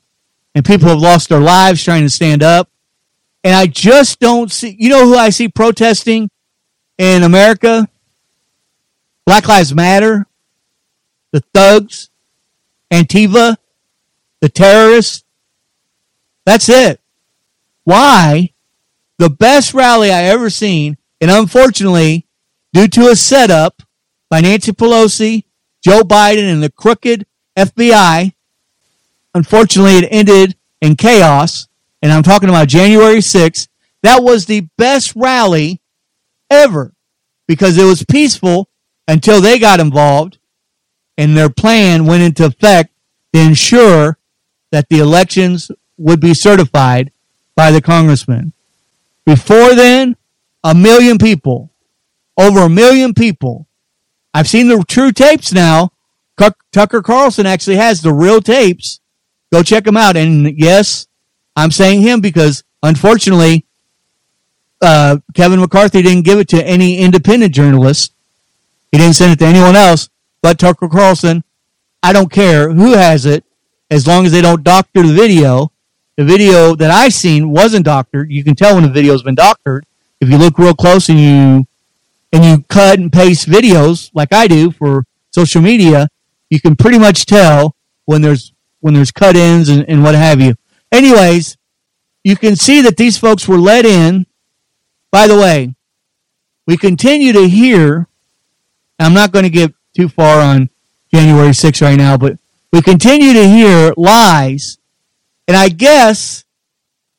and 0.54 0.66
people 0.66 0.90
have 0.90 1.00
lost 1.00 1.30
their 1.30 1.40
lives 1.40 1.84
trying 1.84 2.04
to 2.04 2.10
stand 2.10 2.44
up. 2.44 2.70
And 3.44 3.56
I 3.56 3.68
just 3.68 4.20
don't 4.20 4.52
see, 4.52 4.76
you 4.78 4.90
know 4.90 5.06
who 5.06 5.16
I 5.16 5.30
see 5.30 5.48
protesting 5.50 6.30
in 6.98 7.24
America? 7.24 7.88
Black 9.26 9.48
Lives 9.48 9.74
Matter, 9.74 10.28
the 11.32 11.42
thugs, 11.54 12.10
Antifa, 12.92 13.58
the 14.42 14.50
terrorists. 14.50 15.24
That's 16.46 16.70
it. 16.70 17.00
Why? 17.84 18.52
The 19.18 19.30
best 19.30 19.74
rally 19.74 20.12
I 20.12 20.24
ever 20.24 20.50
seen, 20.50 20.98
and 21.20 21.32
unfortunately, 21.32 22.26
due 22.74 22.88
to 22.90 23.10
a 23.10 23.16
setup 23.16 23.84
by 24.30 24.42
Nancy 24.42 24.72
Pelosi, 24.72 25.44
Joe 25.84 26.02
Biden, 26.02 26.52
and 26.52 26.64
the 26.64 26.72
crooked 26.72 27.26
FBI, 27.56 28.34
unfortunately, 29.34 29.98
it 29.98 30.08
ended 30.12 30.56
in 30.82 30.96
chaos. 30.96 31.68
And 32.02 32.12
I'm 32.12 32.24
talking 32.24 32.50
about 32.50 32.68
January 32.68 33.18
6th. 33.18 33.68
That 34.04 34.24
was 34.24 34.46
the 34.46 34.68
best 34.78 35.14
rally 35.16 35.82
ever 36.50 36.94
because 37.48 37.78
it 37.78 37.86
was 37.86 38.04
peaceful 38.04 38.70
until 39.08 39.42
they 39.42 39.60
got 39.60 39.80
involved 39.80 40.38
and 41.18 41.38
their 41.38 41.50
plan 41.50 42.06
went 42.06 42.24
into 42.24 42.46
effect 42.46 42.94
to 43.34 43.40
ensure 43.40 44.18
that 44.72 44.90
the 44.90 45.00
elections 45.00 45.72
would 45.98 46.20
be 46.20 46.34
certified 46.34 47.12
by 47.56 47.72
the 47.72 47.82
congressman. 47.82 48.54
Before 49.26 49.76
then, 49.76 50.16
a 50.64 50.74
million 50.74 51.18
people, 51.18 51.72
over 52.38 52.62
a 52.62 52.70
million 52.70 53.14
people. 53.14 53.68
I've 54.34 54.48
seen 54.48 54.68
the 54.68 54.84
true 54.88 55.12
tapes 55.12 55.54
now. 55.54 55.92
Tucker 56.72 57.04
Carlson 57.04 57.46
actually 57.46 57.76
has 57.76 58.02
the 58.02 58.14
real 58.14 58.42
tapes 58.42 59.02
Go 59.52 59.64
check 59.64 59.84
them 59.84 59.98
out. 59.98 60.16
And 60.16 60.58
yes, 60.58 61.08
I'm 61.56 61.72
saying 61.72 62.02
him 62.02 62.22
because 62.22 62.64
unfortunately, 62.84 63.66
uh, 64.82 65.18
Kevin 65.36 65.60
McCarthy 65.60 66.02
didn't 66.02 66.24
give 66.24 66.40
it 66.40 66.50
to 66.50 66.64
any 66.66 66.98
independent 66.98 67.54
journalist. 67.54 68.14
He 68.92 68.98
didn't 68.98 69.16
send 69.16 69.34
it 69.34 69.40
to 69.40 69.46
anyone 69.46 69.76
else 69.76 70.10
but 70.42 70.60
Tucker 70.60 70.90
Carlson. 70.90 71.44
I 72.04 72.14
don't 72.14 72.32
care 72.32 72.72
who 72.72 72.94
has 72.94 73.26
it 73.26 73.46
as 73.90 74.08
long 74.08 74.26
as 74.26 74.32
they 74.32 74.42
don't 74.42 74.64
doctor 74.64 75.04
the 75.04 75.14
video. 75.14 75.72
The 76.18 76.24
video 76.26 76.76
that 76.76 76.92
I've 76.92 77.14
seen 77.14 77.52
wasn't 77.52 77.86
doctored. 77.86 78.32
You 78.32 78.44
can 78.44 78.56
tell 78.56 78.76
when 78.76 78.84
the 78.84 78.90
video's 78.90 79.24
been 79.24 79.36
doctored. 79.36 79.86
If 80.20 80.30
you 80.30 80.38
look 80.38 80.58
real 80.58 80.74
close 80.74 81.10
and 81.10 81.20
you 81.20 81.68
and 82.34 82.46
you 82.46 82.64
cut 82.70 83.00
and 83.00 83.12
paste 83.12 83.48
videos 83.48 84.10
like 84.14 84.34
I 84.34 84.48
do 84.48 84.72
for 84.72 85.06
social 85.32 85.62
media, 85.62 86.08
you 86.50 86.60
can 86.60 86.76
pretty 86.76 86.98
much 86.98 87.26
tell 87.26 87.76
when 88.06 88.22
there's 88.22 88.54
when 88.80 88.94
there's 88.94 89.12
cut 89.12 89.36
ins 89.36 89.70
and, 89.70 89.88
and 89.88 90.04
what 90.04 90.16
have 90.16 90.42
you. 90.42 90.56
Anyways, 90.92 91.58
you 92.24 92.36
can 92.36 92.56
see 92.56 92.82
that 92.82 92.98
these 92.98 93.18
folks 93.18 93.48
were 93.48 93.58
let 93.58 93.86
in. 93.86 94.26
By 95.12 95.28
the 95.28 95.36
way, 95.36 95.76
we 96.68 96.78
continue 96.78 97.34
to 97.34 97.48
hear, 97.48 98.08
I'm 99.00 99.14
not 99.14 99.32
going 99.32 99.44
to 99.44 99.50
get 99.50 99.74
too 99.96 100.08
far 100.08 100.40
on 100.40 100.70
January 101.14 101.50
6th 101.50 101.82
right 101.82 101.98
now, 101.98 102.18
but 102.18 102.38
we 102.72 102.82
continue 102.82 103.34
to 103.34 103.48
hear 103.48 103.94
lies. 103.98 104.78
And 105.48 105.58
I 105.58 105.70
guess 105.70 106.46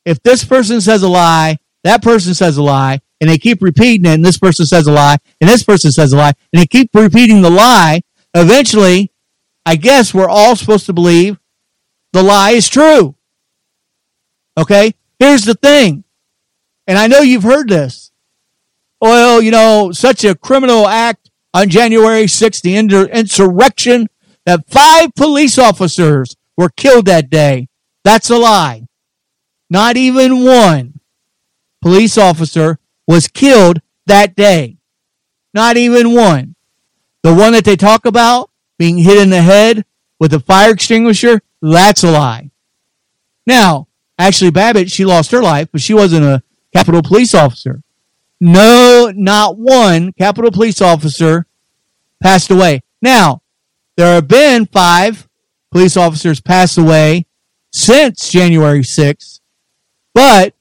if 0.04 0.22
this 0.22 0.44
person 0.44 0.80
says 0.80 1.02
a 1.02 1.08
lie, 1.08 1.58
that 1.84 2.02
person 2.02 2.34
says 2.34 2.56
a 2.56 2.62
lie, 2.62 3.00
and 3.20 3.28
they 3.28 3.38
keep 3.38 3.62
repeating 3.62 4.06
it, 4.06 4.14
and 4.14 4.24
this 4.24 4.38
person 4.38 4.64
says 4.64 4.86
a 4.86 4.92
lie, 4.92 5.16
and 5.40 5.50
this 5.50 5.62
person 5.62 5.92
says 5.92 6.12
a 6.12 6.16
lie, 6.16 6.32
and 6.52 6.62
they 6.62 6.66
keep 6.66 6.90
repeating 6.94 7.42
the 7.42 7.50
lie, 7.50 8.00
eventually, 8.34 9.12
I 9.66 9.76
guess 9.76 10.14
we're 10.14 10.28
all 10.28 10.56
supposed 10.56 10.86
to 10.86 10.92
believe 10.92 11.38
the 12.12 12.22
lie 12.22 12.52
is 12.52 12.68
true. 12.68 13.14
Okay? 14.58 14.94
Here's 15.18 15.44
the 15.44 15.54
thing. 15.54 16.04
And 16.86 16.98
I 16.98 17.06
know 17.06 17.20
you've 17.20 17.42
heard 17.42 17.68
this. 17.68 18.10
Well, 19.00 19.42
you 19.42 19.50
know, 19.50 19.92
such 19.92 20.24
a 20.24 20.34
criminal 20.34 20.86
act 20.86 21.30
on 21.54 21.68
January 21.68 22.24
6th, 22.24 22.62
the 22.62 22.76
insurrection, 22.76 24.08
that 24.46 24.68
five 24.68 25.14
police 25.14 25.58
officers 25.58 26.36
were 26.56 26.70
killed 26.70 27.06
that 27.06 27.30
day. 27.30 27.68
That's 28.04 28.30
a 28.30 28.36
lie. 28.36 28.86
Not 29.70 29.96
even 29.96 30.44
one 30.44 31.00
police 31.80 32.18
officer 32.18 32.78
was 33.06 33.28
killed 33.28 33.80
that 34.06 34.34
day. 34.36 34.78
Not 35.54 35.76
even 35.76 36.14
one. 36.14 36.54
The 37.22 37.34
one 37.34 37.52
that 37.52 37.64
they 37.64 37.76
talk 37.76 38.06
about 38.06 38.50
being 38.78 38.98
hit 38.98 39.18
in 39.18 39.30
the 39.30 39.42
head 39.42 39.84
with 40.18 40.32
a 40.34 40.40
fire 40.40 40.72
extinguisher, 40.72 41.40
that's 41.60 42.02
a 42.02 42.10
lie. 42.10 42.50
Now, 43.46 43.88
Ashley 44.18 44.50
Babbitt, 44.50 44.90
she 44.90 45.04
lost 45.04 45.30
her 45.30 45.42
life, 45.42 45.68
but 45.72 45.80
she 45.80 45.94
wasn't 45.94 46.24
a 46.24 46.42
Capitol 46.74 47.02
police 47.02 47.34
officer. 47.34 47.82
No, 48.40 49.12
not 49.14 49.58
one 49.58 50.12
Capitol 50.12 50.50
police 50.50 50.80
officer 50.80 51.46
passed 52.22 52.50
away. 52.50 52.82
Now, 53.00 53.42
there 53.96 54.14
have 54.14 54.28
been 54.28 54.66
five 54.66 55.28
police 55.70 55.96
officers 55.96 56.40
pass 56.40 56.76
away 56.78 57.26
since 57.72 58.30
January 58.30 58.80
6th, 58.80 59.40
but 60.14 60.54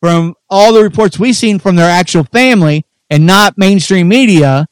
from 0.00 0.34
all 0.48 0.72
the 0.72 0.82
reports 0.82 1.18
we've 1.18 1.36
seen 1.36 1.58
from 1.58 1.76
their 1.76 1.90
actual 1.90 2.24
family 2.24 2.86
and 3.10 3.26
not 3.26 3.58
mainstream 3.58 4.08
media 4.08 4.66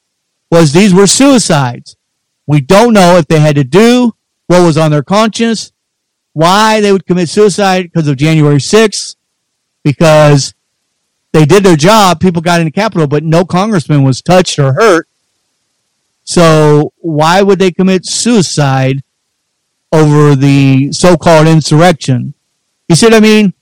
was 0.50 0.72
these 0.72 0.94
were 0.94 1.06
suicides. 1.06 1.96
We 2.46 2.60
don't 2.60 2.94
know 2.94 3.16
if 3.16 3.26
they 3.26 3.40
had 3.40 3.56
to 3.56 3.64
do 3.64 4.12
what 4.46 4.64
was 4.64 4.78
on 4.78 4.90
their 4.90 5.02
conscience, 5.02 5.72
why 6.38 6.81
they 6.81 6.92
would 6.92 7.05
commit 7.05 7.29
suicide 7.29 7.83
because 7.83 8.07
of 8.07 8.16
January 8.16 8.59
6th, 8.59 9.16
because 9.83 10.55
they 11.33 11.44
did 11.44 11.64
their 11.64 11.74
job, 11.74 12.20
people 12.20 12.40
got 12.40 12.61
into 12.61 12.70
Capitol, 12.70 13.09
but 13.09 13.24
no 13.24 13.44
congressman 13.44 14.05
was 14.05 14.22
touched 14.22 14.57
or 14.57 14.74
hurt. 14.74 15.09
So 16.22 16.92
why 16.98 17.42
would 17.42 17.59
they 17.59 17.72
commit 17.72 18.07
suicide 18.07 19.03
over 19.90 20.37
the 20.37 20.92
so-called 20.92 21.48
insurrection? 21.48 22.35
You 22.88 22.94
see 22.94 23.07
what 23.07 23.14
I 23.14 23.20
mean? 23.20 23.53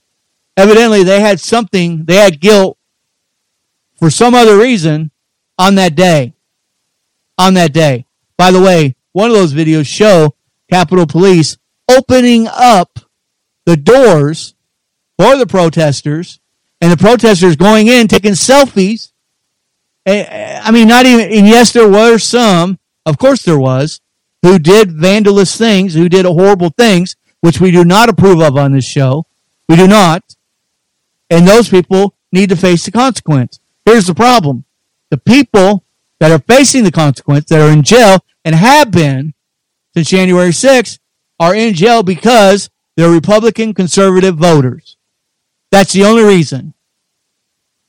Evidently 0.55 1.01
they 1.01 1.19
had 1.19 1.39
something, 1.39 2.05
they 2.05 2.17
had 2.17 2.39
guilt 2.39 2.77
for 3.95 4.11
some 4.11 4.35
other 4.35 4.55
reason 4.55 5.09
on 5.57 5.73
that 5.75 5.95
day. 5.95 6.35
On 7.39 7.55
that 7.55 7.73
day. 7.73 8.05
By 8.37 8.51
the 8.51 8.61
way, 8.61 8.95
one 9.13 9.31
of 9.31 9.35
those 9.35 9.55
videos 9.55 9.87
show 9.87 10.35
Capitol 10.69 11.07
Police 11.07 11.57
opening 11.89 12.47
up 12.47 12.99
the 13.65 13.77
doors 13.77 14.55
for 15.17 15.35
the 15.37 15.47
protesters 15.47 16.39
and 16.81 16.91
the 16.91 16.97
protesters 16.97 17.55
going 17.55 17.87
in 17.87 18.07
taking 18.07 18.33
selfies. 18.33 19.11
Eh, 20.05 20.25
eh, 20.27 20.61
I 20.63 20.71
mean, 20.71 20.87
not 20.87 21.05
even, 21.05 21.31
and 21.31 21.47
yes, 21.47 21.73
there 21.73 21.89
were 21.89 22.17
some, 22.17 22.79
of 23.05 23.17
course 23.17 23.43
there 23.43 23.59
was, 23.59 23.99
who 24.41 24.59
did 24.59 24.89
vandalous 24.89 25.57
things, 25.57 25.93
who 25.93 26.07
did 26.07 26.25
horrible 26.25 26.69
things, 26.69 27.15
which 27.41 27.59
we 27.59 27.71
do 27.71 27.83
not 27.83 28.09
approve 28.09 28.41
of 28.41 28.57
on 28.57 28.73
this 28.73 28.85
show. 28.85 29.25
We 29.67 29.75
do 29.75 29.87
not. 29.87 30.23
And 31.29 31.47
those 31.47 31.69
people 31.69 32.15
need 32.31 32.49
to 32.49 32.55
face 32.55 32.85
the 32.85 32.91
consequence. 32.91 33.59
Here's 33.85 34.07
the 34.07 34.15
problem. 34.15 34.65
The 35.09 35.17
people 35.17 35.83
that 36.19 36.31
are 36.31 36.39
facing 36.39 36.83
the 36.83 36.91
consequence, 36.91 37.45
that 37.45 37.61
are 37.61 37.71
in 37.71 37.83
jail 37.83 38.19
and 38.43 38.55
have 38.55 38.91
been 38.91 39.33
since 39.93 40.09
January 40.09 40.49
6th, 40.49 40.99
are 41.39 41.55
in 41.55 41.73
jail 41.73 42.03
because 42.03 42.69
they're 42.95 43.09
Republican 43.09 43.73
conservative 43.73 44.35
voters. 44.35 44.97
That's 45.71 45.93
the 45.93 46.03
only 46.03 46.23
reason. 46.23 46.73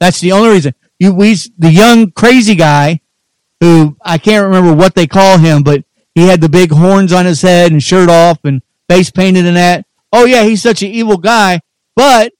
That's 0.01 0.21
the 0.21 0.33
only 0.33 0.51
reason. 0.51 0.75
You, 0.99 1.15
we, 1.15 1.37
the 1.59 1.71
young 1.71 2.11
crazy 2.11 2.55
guy 2.55 3.01
who 3.61 3.97
I 4.03 4.19
can't 4.19 4.45
remember 4.45 4.75
what 4.75 4.95
they 4.95 5.07
call 5.07 5.39
him, 5.39 5.63
but 5.63 5.85
he 6.15 6.27
had 6.27 6.41
the 6.41 6.49
big 6.49 6.71
horns 6.71 7.13
on 7.13 7.27
his 7.27 7.43
head 7.43 7.73
and 7.73 7.83
shirt 7.83 8.09
off 8.09 8.39
and 8.45 8.63
face 8.89 9.11
painted 9.11 9.47
and 9.47 9.57
that. 9.57 9.87
Oh 10.13 10.25
yeah, 10.25 10.45
he's 10.45 10.63
such 10.63 10.83
an 10.83 10.91
evil 10.91 11.17
guy. 11.17 11.61
But 11.95 12.33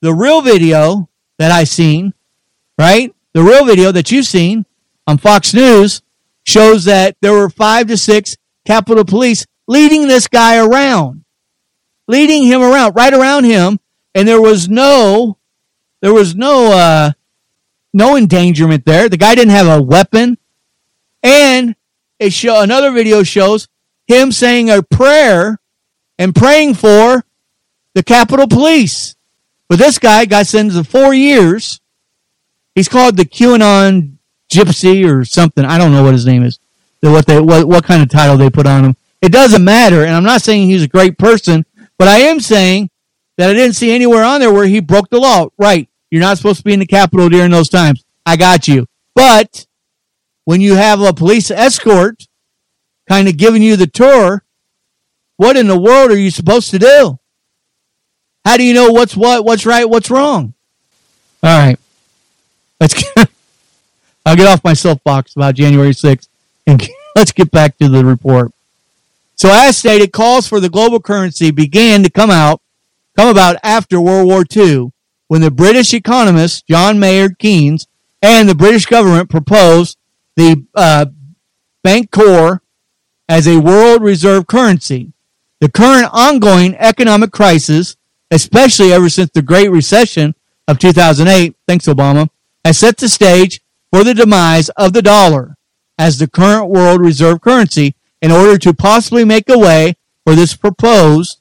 the 0.00 0.14
real 0.14 0.42
video 0.42 1.08
that 1.38 1.50
I 1.50 1.64
seen, 1.64 2.14
right? 2.78 3.14
The 3.32 3.42
real 3.42 3.64
video 3.64 3.92
that 3.92 4.10
you've 4.10 4.26
seen 4.26 4.66
on 5.06 5.18
Fox 5.18 5.54
News 5.54 6.02
shows 6.44 6.84
that 6.84 7.16
there 7.20 7.32
were 7.32 7.50
five 7.50 7.88
to 7.88 7.96
six 7.96 8.36
Capitol 8.64 9.04
Police 9.04 9.46
leading 9.68 10.08
this 10.08 10.26
guy 10.26 10.56
around, 10.56 11.24
leading 12.08 12.42
him 12.42 12.60
around, 12.60 12.96
right 12.96 13.14
around 13.14 13.44
him, 13.44 13.78
and 14.14 14.26
there 14.26 14.40
was 14.40 14.68
no, 14.68 15.38
there 16.00 16.12
was 16.12 16.34
no, 16.34 16.72
uh, 16.72 17.12
no 17.92 18.16
endangerment 18.16 18.84
there. 18.84 19.08
The 19.08 19.16
guy 19.16 19.36
didn't 19.36 19.52
have 19.52 19.68
a 19.68 19.80
weapon, 19.80 20.38
and 21.22 21.76
a 22.18 22.30
show 22.30 22.60
another 22.60 22.90
video 22.90 23.22
shows 23.22 23.68
him 24.08 24.32
saying 24.32 24.70
a 24.70 24.82
prayer 24.82 25.60
and 26.18 26.34
praying 26.34 26.74
for 26.74 27.24
the 27.94 28.02
Capitol 28.02 28.48
Police. 28.48 29.14
But 29.68 29.78
this 29.78 29.98
guy 29.98 30.24
got 30.24 30.46
sentenced 30.46 30.78
to 30.78 30.84
four 30.84 31.12
years. 31.12 31.80
He's 32.74 32.88
called 32.88 33.16
the 33.16 33.24
QAnon 33.24 34.16
Gypsy 34.50 35.08
or 35.08 35.24
something. 35.24 35.64
I 35.64 35.76
don't 35.76 35.92
know 35.92 36.02
what 36.02 36.14
his 36.14 36.26
name 36.26 36.42
is. 36.42 36.58
What 37.00 37.26
they 37.26 37.38
what 37.40 37.68
what 37.68 37.84
kind 37.84 38.02
of 38.02 38.08
title 38.08 38.36
they 38.36 38.50
put 38.50 38.66
on 38.66 38.84
him. 38.84 38.96
It 39.20 39.32
doesn't 39.32 39.64
matter. 39.64 40.04
And 40.04 40.14
I'm 40.14 40.24
not 40.24 40.42
saying 40.42 40.68
he's 40.68 40.82
a 40.82 40.88
great 40.88 41.18
person, 41.18 41.64
but 41.98 42.08
I 42.08 42.18
am 42.18 42.40
saying 42.40 42.90
that 43.36 43.50
I 43.50 43.52
didn't 43.52 43.76
see 43.76 43.92
anywhere 43.92 44.24
on 44.24 44.40
there 44.40 44.52
where 44.52 44.66
he 44.66 44.80
broke 44.80 45.10
the 45.10 45.18
law. 45.18 45.48
Right. 45.58 45.88
You're 46.10 46.22
not 46.22 46.36
supposed 46.36 46.58
to 46.58 46.64
be 46.64 46.72
in 46.72 46.80
the 46.80 46.86
Capitol 46.86 47.28
during 47.28 47.50
those 47.50 47.68
times. 47.68 48.04
I 48.24 48.36
got 48.36 48.68
you. 48.68 48.86
But 49.14 49.66
when 50.44 50.60
you 50.60 50.76
have 50.76 51.00
a 51.00 51.12
police 51.12 51.50
escort 51.50 52.26
kind 53.08 53.28
of 53.28 53.36
giving 53.36 53.62
you 53.62 53.76
the 53.76 53.86
tour, 53.86 54.44
what 55.36 55.56
in 55.56 55.66
the 55.66 55.78
world 55.78 56.10
are 56.10 56.18
you 56.18 56.30
supposed 56.30 56.70
to 56.70 56.78
do? 56.78 57.18
How 58.44 58.56
do 58.56 58.64
you 58.64 58.74
know 58.74 58.90
what's 58.90 59.16
what, 59.16 59.44
what's 59.44 59.66
right, 59.66 59.88
what's 59.88 60.10
wrong? 60.10 60.54
All 61.42 61.58
right. 61.58 61.78
Let's 62.80 62.94
get, 62.94 63.30
I'll 64.26 64.36
get 64.36 64.46
off 64.46 64.64
my 64.64 64.72
soapbox 64.72 65.36
about 65.36 65.54
January 65.54 65.90
6th 65.90 66.28
and 66.66 66.88
let's 67.16 67.32
get 67.32 67.50
back 67.50 67.76
to 67.78 67.88
the 67.88 68.04
report. 68.04 68.52
So 69.38 69.50
as 69.52 69.76
stated, 69.76 70.12
calls 70.12 70.48
for 70.48 70.58
the 70.58 70.68
global 70.68 71.00
currency 71.00 71.52
began 71.52 72.02
to 72.02 72.10
come 72.10 72.30
out, 72.30 72.60
come 73.16 73.28
about 73.28 73.56
after 73.62 74.00
World 74.00 74.26
War 74.26 74.44
II, 74.54 74.90
when 75.28 75.40
the 75.40 75.50
British 75.50 75.94
economist 75.94 76.66
John 76.66 76.98
Maynard 76.98 77.38
Keynes 77.38 77.86
and 78.20 78.48
the 78.48 78.54
British 78.56 78.86
government 78.86 79.30
proposed 79.30 79.96
the 80.34 80.66
uh, 80.74 81.06
Bancor 81.86 82.60
as 83.28 83.46
a 83.46 83.60
world 83.60 84.02
reserve 84.02 84.48
currency. 84.48 85.12
The 85.60 85.68
current 85.68 86.08
ongoing 86.12 86.74
economic 86.74 87.30
crisis, 87.30 87.96
especially 88.32 88.92
ever 88.92 89.08
since 89.08 89.30
the 89.32 89.42
Great 89.42 89.70
Recession 89.70 90.34
of 90.66 90.80
2008, 90.80 91.54
thanks 91.68 91.86
Obama, 91.86 92.28
has 92.64 92.78
set 92.78 92.96
the 92.96 93.08
stage 93.08 93.60
for 93.92 94.02
the 94.02 94.14
demise 94.14 94.68
of 94.70 94.92
the 94.92 95.02
dollar 95.02 95.56
as 95.96 96.18
the 96.18 96.28
current 96.28 96.70
world 96.70 97.00
reserve 97.00 97.40
currency 97.40 97.94
in 98.20 98.30
order 98.30 98.58
to 98.58 98.74
possibly 98.74 99.24
make 99.24 99.48
a 99.48 99.58
way 99.58 99.94
for 100.24 100.34
this 100.34 100.54
proposed 100.54 101.40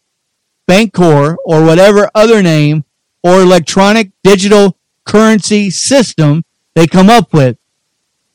Bancor 0.67 1.37
or 1.45 1.63
whatever 1.63 2.09
other 2.13 2.41
name 2.41 2.83
or 3.23 3.41
electronic 3.41 4.11
digital 4.23 4.77
currency 5.05 5.69
system 5.69 6.43
they 6.75 6.87
come 6.87 7.09
up 7.09 7.33
with 7.33 7.57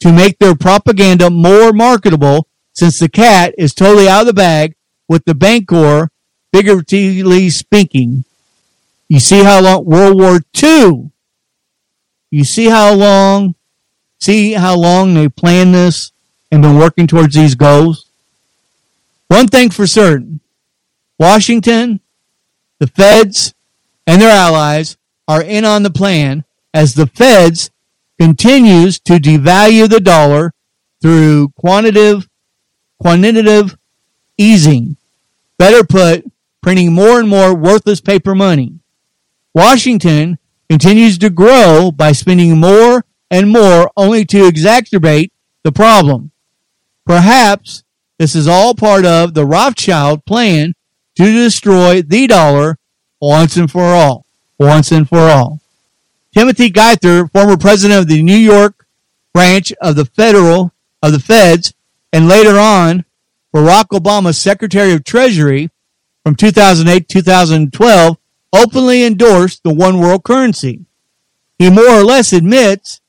to 0.01 0.13
make 0.13 0.39
their 0.39 0.55
propaganda 0.55 1.31
more 1.31 1.73
marketable 1.73 2.49
since 2.73 2.99
the 2.99 3.09
cat 3.09 3.55
is 3.59 3.75
totally 3.75 4.09
out 4.09 4.23
of 4.23 4.27
the 4.27 4.33
bag 4.33 4.75
with 5.09 5.25
the 5.25 5.35
Bancor 5.35 6.09
figuratively 6.53 7.51
speaking. 7.51 8.25
You 9.09 9.21
see 9.21 9.45
how 9.45 9.61
long 9.61 9.85
World 9.85 10.19
War 10.19 10.41
II, 10.63 11.11
you 12.31 12.45
see 12.45 12.67
how 12.67 12.95
long, 12.95 13.55
see 14.21 14.53
how 14.55 14.77
long 14.77 15.15
they 15.15 15.29
planned 15.29 15.75
this 15.75 16.13
and 16.51 16.63
been 16.63 16.79
working 16.79 17.07
towards 17.07 17.35
these 17.35 17.55
goals? 17.55 18.11
One 19.33 19.49
thing 19.49 19.71
for 19.71 19.87
certain 19.87 20.41
Washington, 21.19 22.01
the 22.81 22.87
feds, 22.87 23.55
and 24.07 24.21
their 24.21 24.31
allies 24.31 24.99
are 25.27 25.41
in 25.41 25.65
on 25.65 25.85
the 25.85 25.91
plan 25.91 26.45
as 26.75 26.93
the 26.93 27.07
feds 27.07 27.71
continues 28.21 29.01
to 29.01 29.15
devalue 29.15 29.89
the 29.89 30.01
dollar 30.01 30.53
through 31.01 31.49
quantitative 31.57 32.29
quantitative 33.01 33.79
easing. 34.37 34.99
Better 35.57 35.83
put, 35.83 36.31
printing 36.61 36.93
more 36.93 37.19
and 37.19 37.27
more 37.27 37.55
worthless 37.55 38.03
paper 38.03 38.35
money. 38.35 38.81
Washington 39.55 40.39
continues 40.69 41.17
to 41.17 41.31
grow 41.31 41.91
by 41.91 42.13
spending 42.13 42.61
more 42.61 43.07
and 43.31 43.49
more 43.49 43.91
only 43.97 44.27
to 44.27 44.47
exacerbate 44.47 45.31
the 45.63 45.73
problem. 45.73 46.33
Perhaps 47.07 47.83
this 48.23 48.37
is 48.37 48.47
all 48.47 48.73
part 48.73 49.05
of 49.05 49.35
the 49.35 49.45
Rothschild 49.45 50.25
plan 50.25 50.75
to 51.17 51.25
destroy 51.25 52.03
the 52.03 52.29
dollar 52.29 52.79
once 53.21 53.57
and 53.57 53.69
for 53.69 53.83
all. 53.83 54.27
Once 54.61 54.93
and 54.93 55.09
for 55.09 55.29
all. 55.29 55.59
Timothy 56.33 56.71
Geithner, 56.71 57.29
former 57.33 57.57
president 57.57 57.99
of 57.99 58.07
the 58.07 58.23
New 58.23 58.37
York 58.37 58.87
branch 59.35 59.73
of 59.83 59.97
the 59.97 60.05
federal 60.05 60.73
of 61.03 61.11
the 61.11 61.19
feds, 61.19 61.75
and 62.13 62.29
later 62.29 62.57
on 62.57 63.05
Barack 63.53 63.87
Obama's 63.87 64.39
Secretary 64.39 64.93
of 64.93 65.03
Treasury 65.03 65.71
from 66.25 66.37
2008 66.37 67.09
2012, 67.09 68.17
openly 68.53 69.03
endorsed 69.03 69.65
the 69.65 69.75
one 69.75 69.99
world 69.99 70.23
currency. 70.23 70.85
He 71.59 71.71
more 71.71 71.91
or 71.91 72.05
less 72.05 72.33
admits 72.33 73.01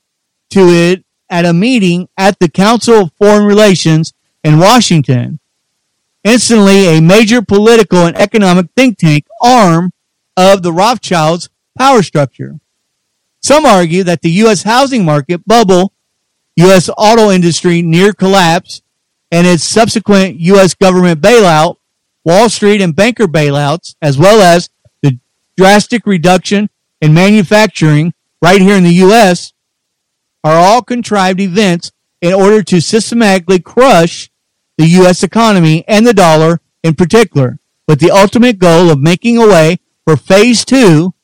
to 0.50 0.70
it 0.70 1.04
at 1.30 1.44
a 1.44 1.52
meeting 1.52 2.08
at 2.18 2.40
the 2.40 2.48
Council 2.48 2.94
of 2.94 3.12
Foreign 3.12 3.46
Relations 3.46 4.12
in 4.44 4.58
Washington, 4.58 5.40
instantly 6.22 6.86
a 6.86 7.00
major 7.00 7.42
political 7.42 8.04
and 8.06 8.16
economic 8.16 8.66
think 8.76 8.98
tank 8.98 9.26
arm 9.42 9.90
of 10.36 10.62
the 10.62 10.72
Rothschilds' 10.72 11.48
power 11.76 12.02
structure. 12.02 12.60
Some 13.40 13.66
argue 13.66 14.04
that 14.04 14.20
the 14.20 14.30
U.S. 14.30 14.62
housing 14.62 15.04
market 15.04 15.46
bubble, 15.46 15.92
U.S. 16.56 16.88
auto 16.96 17.30
industry 17.30 17.82
near 17.82 18.12
collapse, 18.12 18.82
and 19.32 19.46
its 19.46 19.64
subsequent 19.64 20.38
U.S. 20.40 20.74
government 20.74 21.20
bailout, 21.20 21.76
Wall 22.24 22.48
Street 22.48 22.80
and 22.80 22.94
banker 22.94 23.26
bailouts, 23.26 23.96
as 24.00 24.16
well 24.16 24.40
as 24.40 24.70
the 25.02 25.18
drastic 25.56 26.06
reduction 26.06 26.70
in 27.00 27.12
manufacturing 27.12 28.14
right 28.40 28.60
here 28.60 28.76
in 28.76 28.84
the 28.84 28.94
U.S., 28.94 29.52
are 30.42 30.56
all 30.56 30.82
contrived 30.82 31.40
events 31.40 31.90
in 32.20 32.32
order 32.32 32.62
to 32.62 32.80
systematically 32.80 33.58
crush 33.58 34.30
the 34.76 34.86
U.S. 34.86 35.22
economy 35.22 35.84
and 35.86 36.06
the 36.06 36.14
dollar 36.14 36.60
in 36.82 36.94
particular, 36.94 37.58
with 37.88 38.00
the 38.00 38.10
ultimate 38.10 38.58
goal 38.58 38.90
of 38.90 39.00
making 39.00 39.38
a 39.38 39.46
way 39.46 39.78
for 40.04 40.16
phase 40.16 40.64
two 40.64 41.14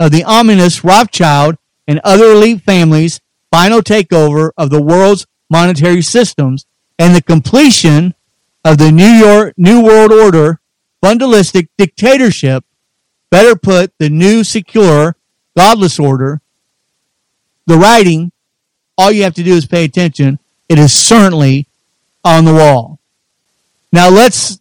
of 0.00 0.10
the 0.10 0.24
ominous 0.24 0.84
Rothschild 0.84 1.56
and 1.86 2.00
other 2.04 2.32
elite 2.32 2.62
families' 2.62 3.20
final 3.50 3.80
takeover 3.80 4.50
of 4.56 4.70
the 4.70 4.82
world's 4.82 5.26
monetary 5.50 6.02
systems 6.02 6.66
and 6.98 7.14
the 7.14 7.22
completion 7.22 8.14
of 8.64 8.78
the 8.78 8.92
New 8.92 9.04
York 9.04 9.54
New 9.56 9.82
World 9.82 10.12
Order 10.12 10.60
fundamentalistic 11.02 11.68
dictatorship, 11.76 12.64
better 13.30 13.56
put, 13.56 13.92
the 13.98 14.08
new 14.08 14.44
secure 14.44 15.16
godless 15.56 15.98
order. 15.98 16.40
The 17.66 17.76
writing, 17.76 18.32
all 18.96 19.10
you 19.10 19.24
have 19.24 19.34
to 19.34 19.42
do 19.42 19.54
is 19.54 19.66
pay 19.66 19.84
attention. 19.84 20.38
It 20.68 20.78
is 20.78 20.92
certainly 20.92 21.66
on 22.24 22.44
the 22.44 22.54
wall. 22.54 23.00
Now 23.92 24.08
let's 24.08 24.60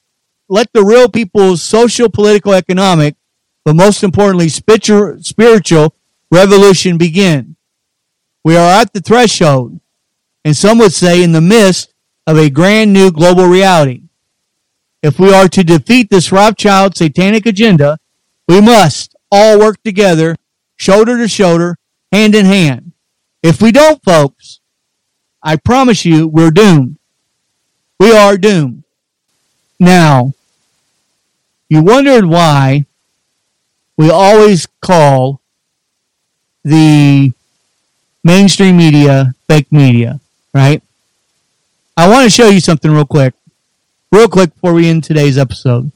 let 0.49 0.71
the 0.73 0.83
real 0.83 1.07
people's 1.09 1.61
social, 1.61 2.09
political, 2.09 2.53
economic, 2.53 3.15
but 3.63 3.75
most 3.75 4.03
importantly, 4.03 4.49
spiritual 4.49 5.95
revolution 6.31 6.97
begin. 6.97 7.55
We 8.43 8.57
are 8.57 8.81
at 8.81 8.91
the 8.93 9.01
threshold, 9.01 9.79
and 10.43 10.57
some 10.57 10.79
would 10.79 10.93
say 10.93 11.23
in 11.23 11.31
the 11.31 11.41
midst 11.41 11.93
of 12.25 12.37
a 12.37 12.49
grand 12.49 12.91
new 12.91 13.11
global 13.11 13.45
reality. 13.45 14.03
If 15.03 15.19
we 15.19 15.33
are 15.33 15.47
to 15.49 15.63
defeat 15.63 16.09
this 16.09 16.31
Rothschild 16.31 16.95
satanic 16.97 17.45
agenda, 17.45 17.97
we 18.47 18.61
must 18.61 19.15
all 19.31 19.59
work 19.59 19.81
together, 19.83 20.35
shoulder 20.75 21.17
to 21.17 21.27
shoulder, 21.27 21.77
hand 22.11 22.35
in 22.35 22.45
hand. 22.45 22.91
If 23.41 23.61
we 23.61 23.71
don't, 23.71 24.03
folks, 24.03 24.59
I 25.41 25.55
promise 25.55 26.05
you 26.05 26.27
we're 26.27 26.51
doomed. 26.51 26.97
We 28.01 28.11
are 28.13 28.35
doomed. 28.35 28.83
Now, 29.79 30.33
you 31.69 31.83
wondered 31.83 32.25
why 32.25 32.87
we 33.95 34.09
always 34.09 34.65
call 34.81 35.39
the 36.63 37.31
mainstream 38.23 38.77
media 38.77 39.35
fake 39.47 39.71
media, 39.71 40.19
right? 40.51 40.81
I 41.95 42.09
want 42.09 42.23
to 42.23 42.31
show 42.31 42.49
you 42.49 42.59
something 42.59 42.89
real 42.89 43.05
quick. 43.05 43.35
Real 44.11 44.27
quick 44.27 44.51
before 44.55 44.73
we 44.73 44.89
end 44.89 45.03
today's 45.03 45.37
episode. 45.37 45.91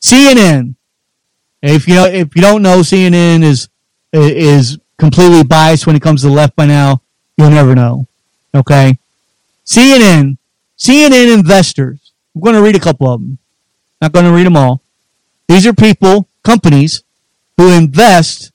CNN. 0.00 0.74
If 1.60 1.86
you 1.86 1.96
know, 1.96 2.06
if 2.06 2.34
you 2.34 2.40
don't 2.40 2.62
know, 2.62 2.78
CNN 2.80 3.42
is 3.42 3.68
is 4.10 4.78
completely 4.96 5.44
biased 5.44 5.86
when 5.86 5.96
it 5.96 6.02
comes 6.02 6.22
to 6.22 6.28
the 6.28 6.32
left 6.32 6.56
by 6.56 6.64
now. 6.64 7.02
You'll 7.36 7.50
never 7.50 7.74
know. 7.74 8.06
Okay. 8.54 8.98
CNN, 9.66 10.38
CNN 10.82 11.32
investors. 11.32 12.12
I'm 12.34 12.40
going 12.40 12.56
to 12.56 12.62
read 12.62 12.74
a 12.74 12.80
couple 12.80 13.08
of 13.08 13.20
them. 13.20 13.38
Not 14.00 14.10
going 14.10 14.24
to 14.24 14.32
read 14.32 14.46
them 14.46 14.56
all. 14.56 14.82
These 15.46 15.64
are 15.64 15.72
people, 15.72 16.28
companies 16.42 17.04
who 17.56 17.70
invest 17.70 18.50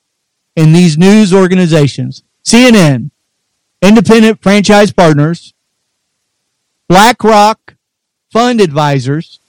in 0.57 0.73
these 0.73 0.97
news 0.97 1.33
organizations. 1.33 2.23
CNN, 2.43 3.11
Independent 3.81 4.41
Franchise 4.41 4.91
Partners, 4.91 5.53
BlackRock 6.89 7.75
Fund 8.29 8.59
Advisors, 8.59 9.39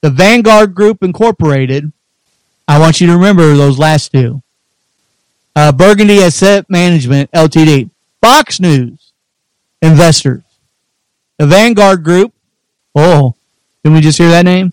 the 0.00 0.10
Vanguard 0.10 0.76
Group 0.76 1.02
Incorporated. 1.02 1.90
I 2.68 2.78
want 2.78 3.00
you 3.00 3.08
to 3.08 3.14
remember 3.14 3.56
those 3.56 3.78
last 3.78 4.12
two. 4.12 4.42
Uh, 5.56 5.72
Burgundy 5.72 6.22
Asset 6.22 6.66
Management 6.68 7.32
Ltd. 7.32 7.90
Fox 8.20 8.60
News 8.60 9.12
Investors. 9.82 10.42
The 11.38 11.46
Vanguard 11.46 12.02
Group. 12.04 12.32
Oh, 12.94 13.34
did 13.82 13.92
we 13.92 14.00
just 14.00 14.18
hear 14.18 14.28
that 14.30 14.44
name? 14.44 14.72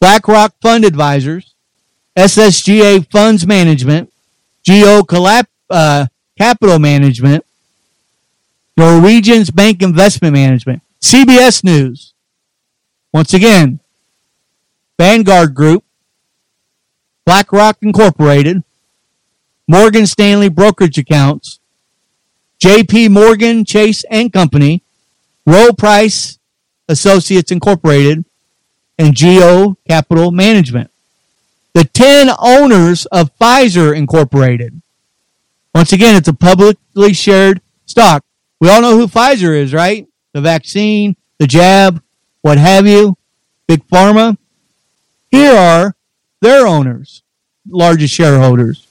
BlackRock 0.00 0.54
Fund 0.60 0.84
Advisors. 0.84 1.54
SSGA 2.16 3.10
Funds 3.10 3.46
Management. 3.46 4.12
Geo 4.64 5.02
Collap, 5.02 5.46
uh, 5.70 6.06
Capital 6.36 6.78
Management. 6.78 7.44
Norwegians 8.76 9.50
Bank 9.50 9.82
Investment 9.82 10.34
Management. 10.34 10.82
CBS 11.00 11.62
News. 11.62 12.12
Once 13.12 13.32
again, 13.32 13.78
Vanguard 14.98 15.54
Group, 15.54 15.84
BlackRock 17.26 17.78
Incorporated, 17.82 18.62
Morgan 19.66 20.06
Stanley 20.06 20.48
Brokerage 20.48 20.98
Accounts, 20.98 21.58
JP 22.60 23.10
Morgan 23.10 23.64
Chase 23.64 24.04
and 24.10 24.32
Company, 24.32 24.83
Rowe 25.46 25.72
Price 25.72 26.38
Associates 26.88 27.50
Incorporated, 27.50 28.24
and 28.98 29.14
Geo 29.14 29.76
Capital 29.88 30.30
Management. 30.30 30.90
The 31.74 31.84
10 31.84 32.30
owners 32.38 33.06
of 33.06 33.36
Pfizer 33.38 33.96
Incorporated. 33.96 34.80
Once 35.74 35.92
again, 35.92 36.14
it's 36.14 36.28
a 36.28 36.32
publicly 36.32 37.12
shared 37.12 37.60
stock. 37.86 38.24
We 38.60 38.70
all 38.70 38.80
know 38.80 38.96
who 38.96 39.08
Pfizer 39.08 39.56
is, 39.56 39.74
right? 39.74 40.06
The 40.32 40.40
vaccine, 40.40 41.16
the 41.38 41.46
jab, 41.46 42.00
what 42.42 42.58
have 42.58 42.86
you, 42.86 43.16
Big 43.66 43.86
Pharma. 43.88 44.36
Here 45.30 45.52
are 45.52 45.96
their 46.40 46.66
owners, 46.66 47.22
largest 47.68 48.14
shareholders. 48.14 48.86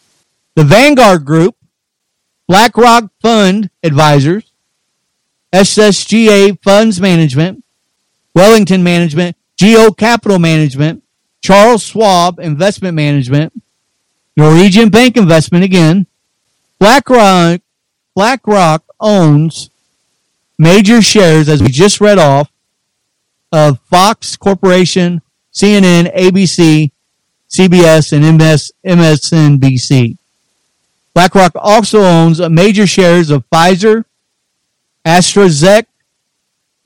The 0.55 0.63
Vanguard 0.63 1.23
Group, 1.23 1.55
BlackRock 2.47 3.11
Fund 3.21 3.69
Advisors, 3.81 4.52
SSGA 5.53 6.61
Funds 6.63 6.99
Management, 6.99 7.63
Wellington 8.33 8.83
Management, 8.83 9.37
Geo 9.55 9.91
Capital 9.91 10.39
Management, 10.39 11.03
Charles 11.41 11.83
Schwab 11.83 12.39
Investment 12.39 12.95
Management, 12.95 13.53
Norwegian 14.35 14.89
Bank 14.89 15.15
Investment 15.15 15.63
again. 15.63 16.07
BlackRock, 16.79 17.61
BlackRock 18.15 18.83
owns 18.99 19.69
major 20.57 21.01
shares, 21.01 21.47
as 21.47 21.61
we 21.61 21.69
just 21.69 22.01
read 22.01 22.17
off, 22.17 22.51
of 23.51 23.79
Fox 23.81 24.35
Corporation, 24.35 25.21
CNN, 25.53 26.13
ABC, 26.15 26.91
CBS, 27.49 28.11
and 28.11 28.37
MS, 28.37 28.71
MSNBC. 28.83 30.17
BlackRock 31.13 31.51
also 31.55 32.01
owns 32.01 32.39
major 32.49 32.87
shares 32.87 33.29
of 33.29 33.47
Pfizer, 33.51 34.05
AstraZeneca, 35.05 35.85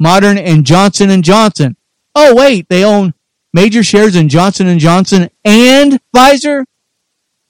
Moderna, 0.01 0.39
and 0.39 0.65
Johnson 0.65 1.09
and 1.09 1.23
Johnson. 1.23 1.75
Oh 2.15 2.35
wait, 2.35 2.67
they 2.69 2.83
own 2.83 3.13
major 3.53 3.83
shares 3.83 4.15
in 4.15 4.29
Johnson 4.29 4.67
Johnson 4.79 5.29
and 5.43 5.99
Pfizer. 6.15 6.65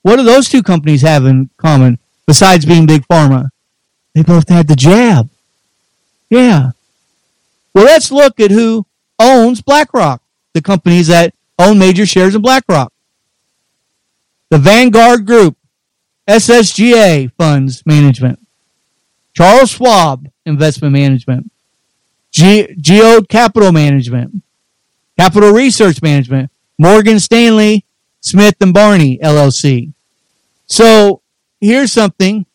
What 0.02 0.18
do 0.18 0.24
those 0.24 0.50
two 0.50 0.64
companies 0.64 1.02
have 1.02 1.26
in 1.26 1.50
common 1.58 2.00
besides 2.26 2.66
being 2.66 2.86
big 2.86 3.06
pharma? 3.08 3.50
They 4.14 4.24
both 4.24 4.50
had 4.50 4.68
the 4.68 4.76
jab. 4.76 5.30
Yeah. 6.30 6.72
Well, 7.74 7.86
let's 7.86 8.12
look 8.12 8.40
at 8.40 8.52
who 8.52 8.86
owns 9.20 9.62
BlackRock, 9.62 10.22
the 10.54 10.62
companies 10.62 11.08
that 11.08 11.34
own 11.60 11.78
major 11.78 12.06
shares 12.06 12.36
in 12.36 12.42
BlackRock. 12.42 12.92
The 14.50 14.58
Vanguard 14.58 15.26
Group, 15.26 15.58
SSGA 16.28 17.32
Funds 17.34 17.86
Management, 17.86 18.40
Charles 19.34 19.72
Schwab 19.72 20.30
Investment 20.48 20.94
Management, 20.94 21.52
Ge- 22.32 22.76
Geo 22.80 23.22
Capital 23.22 23.72
Management, 23.72 24.42
Capital 25.20 25.52
Research 25.52 26.02
Management, 26.02 26.50
Morgan 26.78 27.20
Stanley, 27.20 27.86
Smith 28.22 28.56
and 28.62 28.74
Barney 28.74 29.18
LLC. 29.20 29.94
So 30.66 31.22
here's 31.60 31.92
something. 31.92 32.46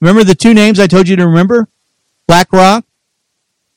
Remember 0.00 0.24
the 0.24 0.34
two 0.34 0.54
names 0.54 0.78
I 0.78 0.86
told 0.86 1.08
you 1.08 1.16
to 1.16 1.26
remember? 1.26 1.68
BlackRock 2.26 2.84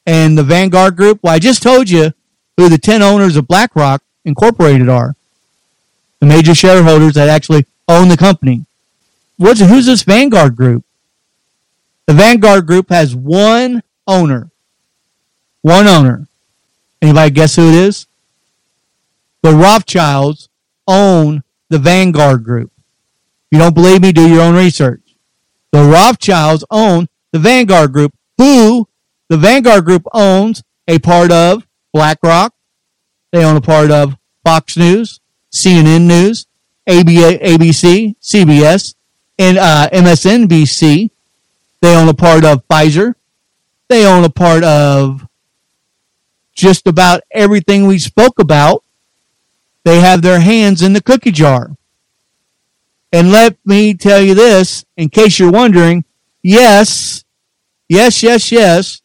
and 0.06 0.38
the 0.38 0.44
Vanguard 0.44 0.96
Group. 0.96 1.20
Well, 1.24 1.34
I 1.34 1.40
just 1.40 1.64
told 1.64 1.90
you 1.90 2.12
who 2.58 2.70
the 2.70 2.78
10 2.78 3.02
owners 3.02 3.36
of 3.36 3.48
BlackRock 3.48 4.04
Incorporated 4.26 4.88
are. 4.88 5.16
The 6.20 6.28
major 6.28 6.54
shareholders 6.54 7.16
that 7.16 7.30
actually 7.30 7.66
own 7.88 8.08
the 8.08 8.18
company. 8.18 8.66
What's, 9.38 9.60
who's 9.60 9.88
this 9.88 10.04
Vanguard 10.04 10.56
Group? 10.56 10.86
The 12.12 12.18
Vanguard 12.18 12.68
Group 12.68 12.89
has 12.89 13.16
one 13.16 13.84
owner. 14.05 14.51
One 15.62 15.88
owner. 15.88 16.28
Anybody 17.01 17.32
guess 17.32 17.55
who 17.55 17.70
it 17.70 17.74
is? 17.74 18.05
The 19.43 19.53
Rothschilds 19.53 20.49
own 20.86 21.41
the 21.70 21.80
Vanguard 21.80 22.43
Group. 22.43 22.74
You 23.49 23.59
don't 23.59 23.74
believe 23.74 24.01
me, 24.01 24.12
do 24.12 24.28
your 24.28 24.41
own 24.41 24.55
research. 24.55 25.16
The 25.72 25.86
Rothschilds 25.86 26.66
own 26.70 27.07
the 27.32 27.39
Vanguard 27.39 27.93
Group, 27.93 28.14
who 28.38 28.89
the 29.30 29.38
Vanguard 29.38 29.86
Group 29.86 30.05
owns 30.12 30.64
a 30.89 30.99
part 30.99 31.32
of 31.32 31.66
BlackRock. 31.93 32.53
They 33.32 33.45
own 33.45 33.55
a 33.55 33.62
part 33.62 33.89
of 33.89 34.18
Fox 34.43 34.76
News, 34.76 35.22
CNN 35.49 36.07
News, 36.07 36.45
ABC, 36.89 38.18
CBS, 38.22 38.95
and 39.39 39.57
uh, 39.57 39.88
MSNBC. 39.93 41.09
They 41.82 41.96
own 41.96 42.08
a 42.08 42.14
part 42.14 42.46
of 42.46 42.68
Pfizer. 42.68 43.16
They 43.90 44.06
own 44.06 44.24
a 44.24 44.30
part 44.30 44.64
of 44.64 45.28
just 46.54 46.88
about 46.88 47.22
everything 47.32 47.88
we 47.88 47.98
spoke 47.98 48.40
about. 48.40 48.84
They 49.84 50.00
have 50.00 50.22
their 50.22 50.40
hands 50.40 50.82
in 50.82 50.94
the 50.94 51.02
cookie 51.02 51.32
jar. 51.32 51.72
And 53.12 53.32
let 53.32 53.58
me 53.66 53.94
tell 53.94 54.22
you 54.22 54.36
this, 54.36 54.86
in 54.96 55.10
case 55.10 55.40
you're 55.40 55.52
wondering, 55.52 56.06
yes, 56.42 57.26
yes, 57.90 58.24
yes, 58.24 58.52
yes, 58.52 59.02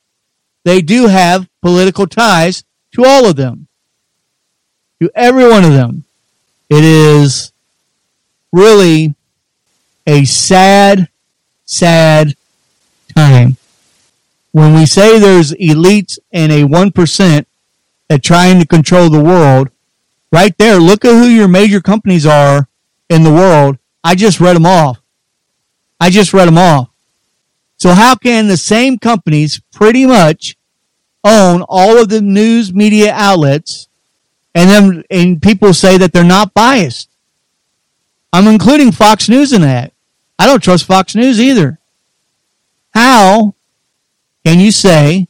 they 0.64 0.80
do 0.82 1.06
have 1.06 1.48
political 1.62 2.06
ties 2.06 2.62
to 2.92 3.04
all 3.04 3.26
of 3.26 3.36
them, 3.36 3.66
to 5.00 5.10
every 5.14 5.48
one 5.48 5.64
of 5.64 5.72
them. 5.72 6.04
It 6.68 6.84
is 6.84 7.52
really 8.52 9.14
a 10.06 10.24
sad, 10.24 11.08
sad 11.64 12.36
time. 13.16 13.56
When 14.52 14.74
we 14.74 14.86
say 14.86 15.18
there's 15.18 15.52
elites 15.52 16.18
and 16.32 16.52
a 16.52 16.62
1% 16.62 17.46
that 18.08 18.22
trying 18.22 18.60
to 18.60 18.66
control 18.66 19.10
the 19.10 19.22
world, 19.22 19.70
right 20.30 20.56
there, 20.58 20.78
look 20.78 21.04
at 21.04 21.12
who 21.12 21.26
your 21.26 21.48
major 21.48 21.80
companies 21.80 22.26
are 22.26 22.68
in 23.08 23.22
the 23.22 23.32
world. 23.32 23.78
I 24.04 24.14
just 24.14 24.40
read 24.40 24.56
them 24.56 24.66
off. 24.66 25.00
I 26.00 26.10
just 26.10 26.32
read 26.32 26.46
them 26.46 26.58
off. 26.58 26.90
So 27.78 27.92
how 27.92 28.14
can 28.14 28.48
the 28.48 28.56
same 28.56 28.98
companies 28.98 29.60
pretty 29.72 30.06
much 30.06 30.56
own 31.24 31.62
all 31.68 31.98
of 31.98 32.08
the 32.08 32.20
news 32.20 32.72
media 32.72 33.12
outlets 33.12 33.88
and 34.54 34.70
then 34.70 35.04
and 35.10 35.42
people 35.42 35.74
say 35.74 35.98
that 35.98 36.12
they're 36.12 36.24
not 36.24 36.54
biased? 36.54 37.10
I'm 38.32 38.46
including 38.46 38.92
Fox 38.92 39.28
News 39.28 39.52
in 39.52 39.62
that. 39.62 39.92
I 40.38 40.46
don't 40.46 40.62
trust 40.62 40.86
Fox 40.86 41.14
News 41.14 41.40
either. 41.40 41.78
How 42.96 43.54
can 44.42 44.58
you 44.58 44.72
say 44.72 45.28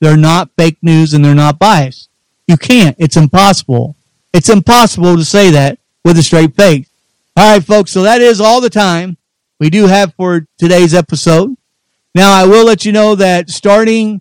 they're 0.00 0.16
not 0.16 0.50
fake 0.58 0.78
news 0.82 1.14
and 1.14 1.24
they're 1.24 1.32
not 1.32 1.60
biased? 1.60 2.10
You 2.48 2.56
can't. 2.56 2.96
It's 2.98 3.16
impossible. 3.16 3.94
It's 4.32 4.48
impossible 4.48 5.16
to 5.16 5.24
say 5.24 5.50
that 5.50 5.78
with 6.04 6.18
a 6.18 6.24
straight 6.24 6.56
face. 6.56 6.90
All 7.36 7.52
right, 7.52 7.64
folks. 7.64 7.92
So 7.92 8.02
that 8.02 8.20
is 8.20 8.40
all 8.40 8.60
the 8.60 8.68
time 8.68 9.16
we 9.60 9.70
do 9.70 9.86
have 9.86 10.12
for 10.14 10.48
today's 10.58 10.92
episode. 10.92 11.56
Now, 12.16 12.32
I 12.32 12.46
will 12.46 12.64
let 12.64 12.84
you 12.84 12.90
know 12.90 13.14
that 13.14 13.48
starting, 13.48 14.20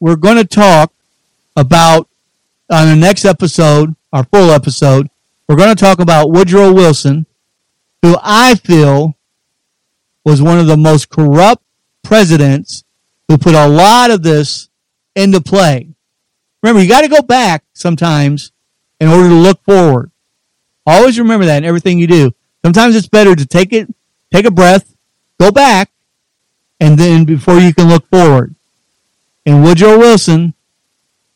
we're 0.00 0.16
going 0.16 0.38
to 0.38 0.46
talk 0.46 0.94
about 1.56 2.08
on 2.70 2.88
the 2.88 2.96
next 2.96 3.26
episode, 3.26 3.94
our 4.14 4.24
full 4.24 4.50
episode, 4.50 5.10
we're 5.46 5.56
going 5.56 5.76
to 5.76 5.84
talk 5.84 6.00
about 6.00 6.30
Woodrow 6.30 6.72
Wilson, 6.72 7.26
who 8.00 8.16
I 8.22 8.54
feel 8.54 9.14
was 10.24 10.42
one 10.42 10.58
of 10.58 10.66
the 10.66 10.76
most 10.76 11.08
corrupt 11.08 11.62
presidents 12.02 12.84
who 13.28 13.38
put 13.38 13.54
a 13.54 13.66
lot 13.66 14.10
of 14.10 14.22
this 14.22 14.68
into 15.14 15.40
play. 15.40 15.88
Remember, 16.62 16.82
you 16.82 16.88
got 16.88 17.02
to 17.02 17.08
go 17.08 17.22
back 17.22 17.64
sometimes 17.72 18.52
in 18.98 19.08
order 19.08 19.28
to 19.28 19.34
look 19.34 19.62
forward. 19.64 20.10
Always 20.86 21.18
remember 21.18 21.46
that 21.46 21.58
in 21.58 21.64
everything 21.64 21.98
you 21.98 22.06
do. 22.06 22.32
Sometimes 22.64 22.96
it's 22.96 23.08
better 23.08 23.34
to 23.34 23.46
take 23.46 23.72
it, 23.72 23.88
take 24.32 24.44
a 24.44 24.50
breath, 24.50 24.94
go 25.38 25.50
back, 25.50 25.90
and 26.80 26.98
then 26.98 27.24
before 27.24 27.58
you 27.58 27.72
can 27.72 27.88
look 27.88 28.06
forward. 28.08 28.54
And 29.46 29.62
Woodrow 29.62 29.98
Wilson, 29.98 30.54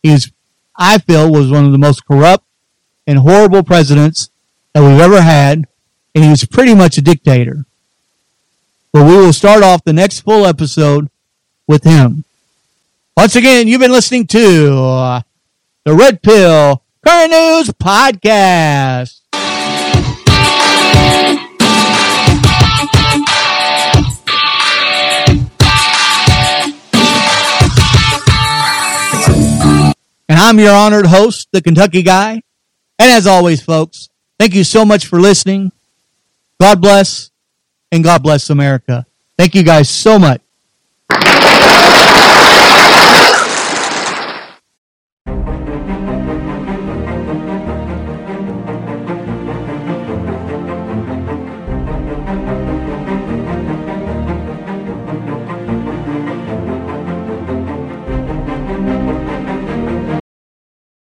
is, 0.04 0.30
I 0.76 0.98
feel, 0.98 1.32
was 1.32 1.50
one 1.50 1.64
of 1.64 1.72
the 1.72 1.78
most 1.78 2.06
corrupt 2.06 2.44
and 3.06 3.18
horrible 3.18 3.64
presidents 3.64 4.30
that 4.72 4.82
we've 4.82 5.00
ever 5.00 5.22
had, 5.22 5.64
and 6.14 6.24
he 6.24 6.30
was 6.30 6.44
pretty 6.44 6.74
much 6.74 6.98
a 6.98 7.02
dictator. 7.02 7.64
But 8.94 9.08
we 9.08 9.16
will 9.16 9.32
start 9.32 9.64
off 9.64 9.82
the 9.82 9.92
next 9.92 10.20
full 10.20 10.46
episode 10.46 11.10
with 11.66 11.82
him. 11.82 12.22
Once 13.16 13.34
again, 13.34 13.66
you've 13.66 13.80
been 13.80 13.90
listening 13.90 14.24
to 14.28 14.76
uh, 14.78 15.20
the 15.84 15.94
Red 15.94 16.22
Pill 16.22 16.80
Current 17.04 17.32
News 17.32 17.70
Podcast. 17.70 19.20
And 30.28 30.38
I'm 30.38 30.60
your 30.60 30.72
honored 30.72 31.06
host, 31.06 31.48
the 31.50 31.60
Kentucky 31.60 32.02
Guy. 32.02 32.34
And 33.00 33.10
as 33.10 33.26
always, 33.26 33.60
folks, 33.60 34.08
thank 34.38 34.54
you 34.54 34.62
so 34.62 34.84
much 34.84 35.06
for 35.06 35.20
listening. 35.20 35.72
God 36.60 36.80
bless 36.80 37.32
and 37.94 38.02
God 38.02 38.22
bless 38.22 38.50
America. 38.50 39.06
Thank 39.38 39.54
you 39.54 39.62
guys 39.62 39.88
so 39.88 40.18
much. 40.18 40.42